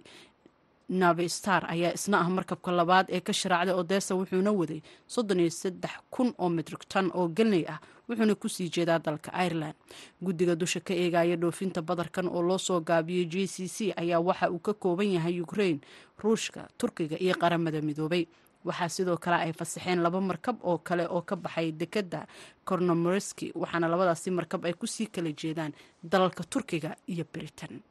navi 0.89 1.30
star 1.30 1.65
ayaa 1.74 1.93
isna 1.98 2.19
ah 2.21 2.30
markabka 2.30 2.71
labaad 2.71 3.06
ee 3.10 3.19
ka 3.21 3.34
sharaacday 3.34 3.74
odessa 3.76 4.15
wuxuuna 4.15 4.52
waday 4.52 4.82
soddon 5.08 5.39
iyo 5.39 5.50
saddex 5.50 5.91
kun 6.10 6.34
oo 6.38 6.50
mitrig 6.50 6.84
tan 6.88 7.10
oo 7.13 7.28
galney 7.28 7.65
ah 7.67 7.80
wuxuuna 8.10 8.36
ku 8.36 8.50
sii 8.50 8.69
jeedaa 8.69 9.00
dalka 9.00 9.32
ireland. 9.45 9.74
Guddiga 10.21 10.56
dusha 10.56 10.80
ka 10.80 10.93
eegaya 10.93 11.36
dhoofinta 11.36 11.82
badarkan 11.82 12.28
oo 12.30 12.41
loo 12.41 12.58
soo 12.58 12.80
gaabiyey 12.82 13.26
j 13.26 13.48
c 13.48 13.67
c 13.67 13.93
ayaa 13.98 14.19
waxa 14.21 14.50
uu 14.52 14.60
ka 14.60 14.74
kooban 14.74 15.10
yahay 15.13 15.41
ukraine 15.41 15.80
ruushka 16.24 16.67
turkiga 16.78 17.17
iyo 17.19 17.34
qaramada 17.34 17.82
midoobay. 17.82 18.28
Waxaa 18.65 18.89
sidoo 18.89 19.17
kale 19.17 19.36
ay 19.45 19.54
fasaxeen 19.54 20.02
laba 20.06 20.21
markab 20.21 20.58
oo 20.63 20.78
kale 20.78 21.06
oo 21.10 21.21
ka 21.21 21.36
baxay 21.36 21.71
dekadda 21.71 22.28
kornomorski 22.65 23.52
waxaana 23.56 23.88
labadaasi 23.89 24.32
markab 24.32 24.65
ay 24.65 24.74
ku 24.74 24.86
sii 24.88 25.08
kala 25.10 25.30
jeedaan 25.34 25.74
dalalka 26.04 26.43
turkiga 26.43 26.95
iyo 27.10 27.26
britain 27.34 27.82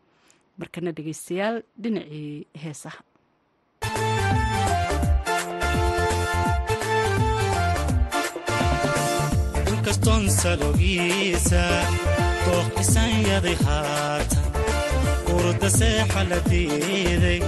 markana 0.63 0.93
dhegeystayaal 0.97 1.63
dhinacii 1.83 2.47
heesaha. 2.65 3.03
Inkastoon 9.73 10.25
salogiisa 10.41 11.63
dooqisan 12.47 13.13
yaday 13.29 13.57
haatan 13.65 14.45
urda 15.37 15.69
seexa 15.79 16.23
la 16.31 16.39
diiday 16.51 17.41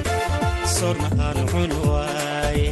sorna 0.77 1.09
aan 1.27 1.39
cun 1.51 1.73
waaye 1.89 2.71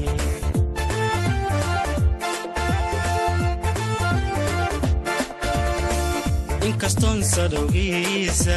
inkastoon 6.69 7.25
salowgiisa 7.25 8.57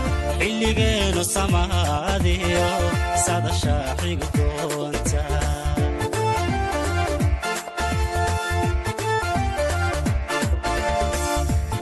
weligeenu 0.61 1.23
samaadiyo 1.33 2.65
sadasha 3.25 3.75
xigu 3.99 4.27
doonta 4.37 5.23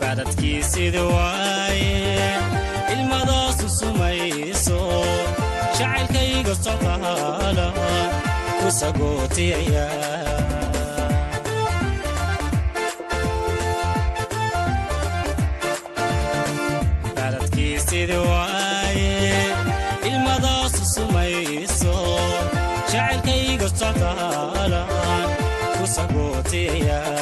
badadkiisida 0.02 1.02
waaye 1.16 1.92
ilmadaasu 2.94 3.68
sumayso 3.80 4.80
jacaylkayga 5.78 6.54
sodaala 6.64 7.68
ku 8.60 8.68
sagootiyaya 8.80 9.86
tia. 26.50 27.19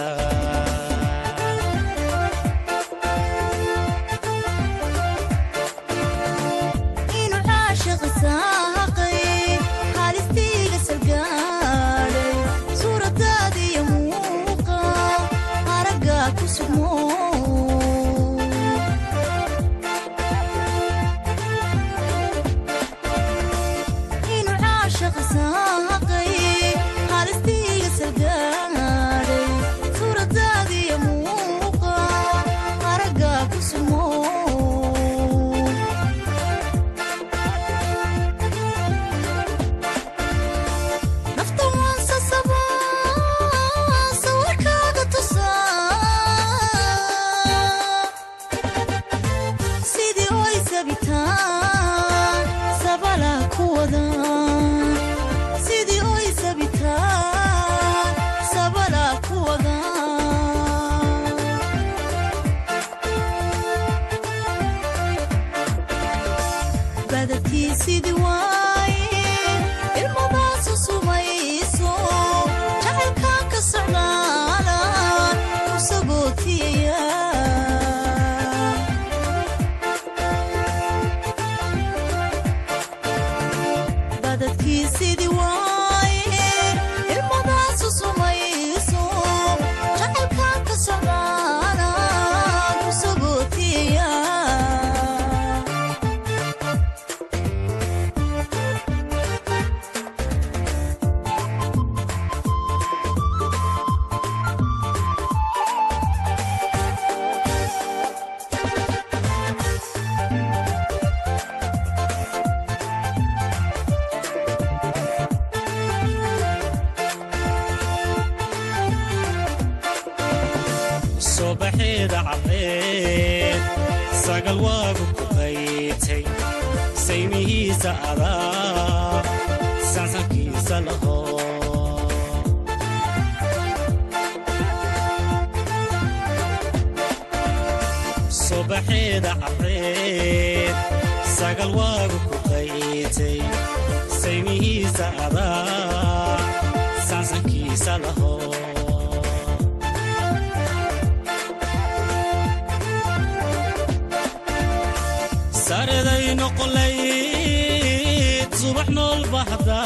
noqolayd 156.48 158.50
subax 158.60 158.88
nool 158.98 159.22
bahdaa 159.34 159.84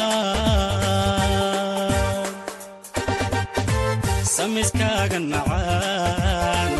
samiskaaga 4.34 5.18
macaan 5.32 6.70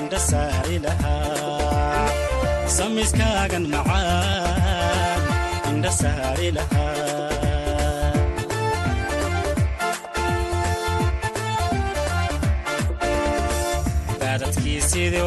indha 0.00 0.20
saari 0.30 0.76
lahaa. 0.86 2.04
Samiskaagan 2.76 3.64
macaan 3.74 5.20
indha 5.70 5.90
saari 6.00 6.48
lahaa. 6.56 6.98
Baadadkii 14.20 14.80
sidii 14.90 15.22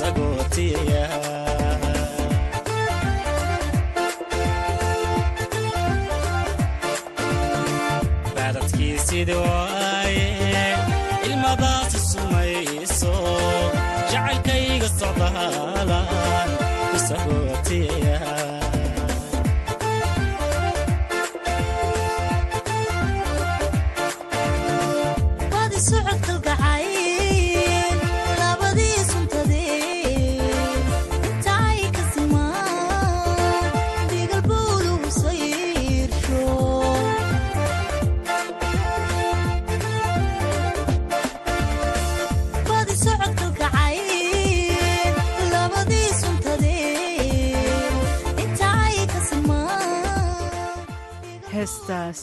agotiya 0.00 1.04
baradkiisidi 8.36 9.34
jacaylkayga 14.12 14.88
socdaalan 14.98 16.50
isagootiya 16.96 18.18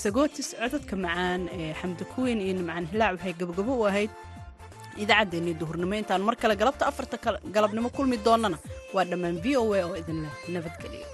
sagootis 0.10 0.50
codadka 0.60 0.96
macaan 1.06 1.42
ee 1.58 1.74
xamdi 1.80 2.04
kuweyn 2.14 2.40
iyo 2.46 2.54
nimcaan 2.60 2.86
hilaac 2.92 3.12
waxay 3.16 3.34
gabagabo 3.40 3.74
u 3.82 3.86
ahayd. 3.90 4.12
Idaacaddeenii 5.04 5.54
duhurnimo 5.62 5.94
intaan 6.02 6.22
mar 6.28 6.36
kale 6.42 6.56
galabta 6.62 6.84
afarta 6.90 7.18
galabnimo 7.56 7.90
kulmi 7.98 8.18
doonnana 8.26 8.58
waa 8.96 9.06
dhammaan 9.12 9.38
v 9.44 9.56
o 9.62 9.64
a 9.78 9.82
oo 9.88 9.96
idinleh 10.02 10.34
nabadgeliya 10.56 11.08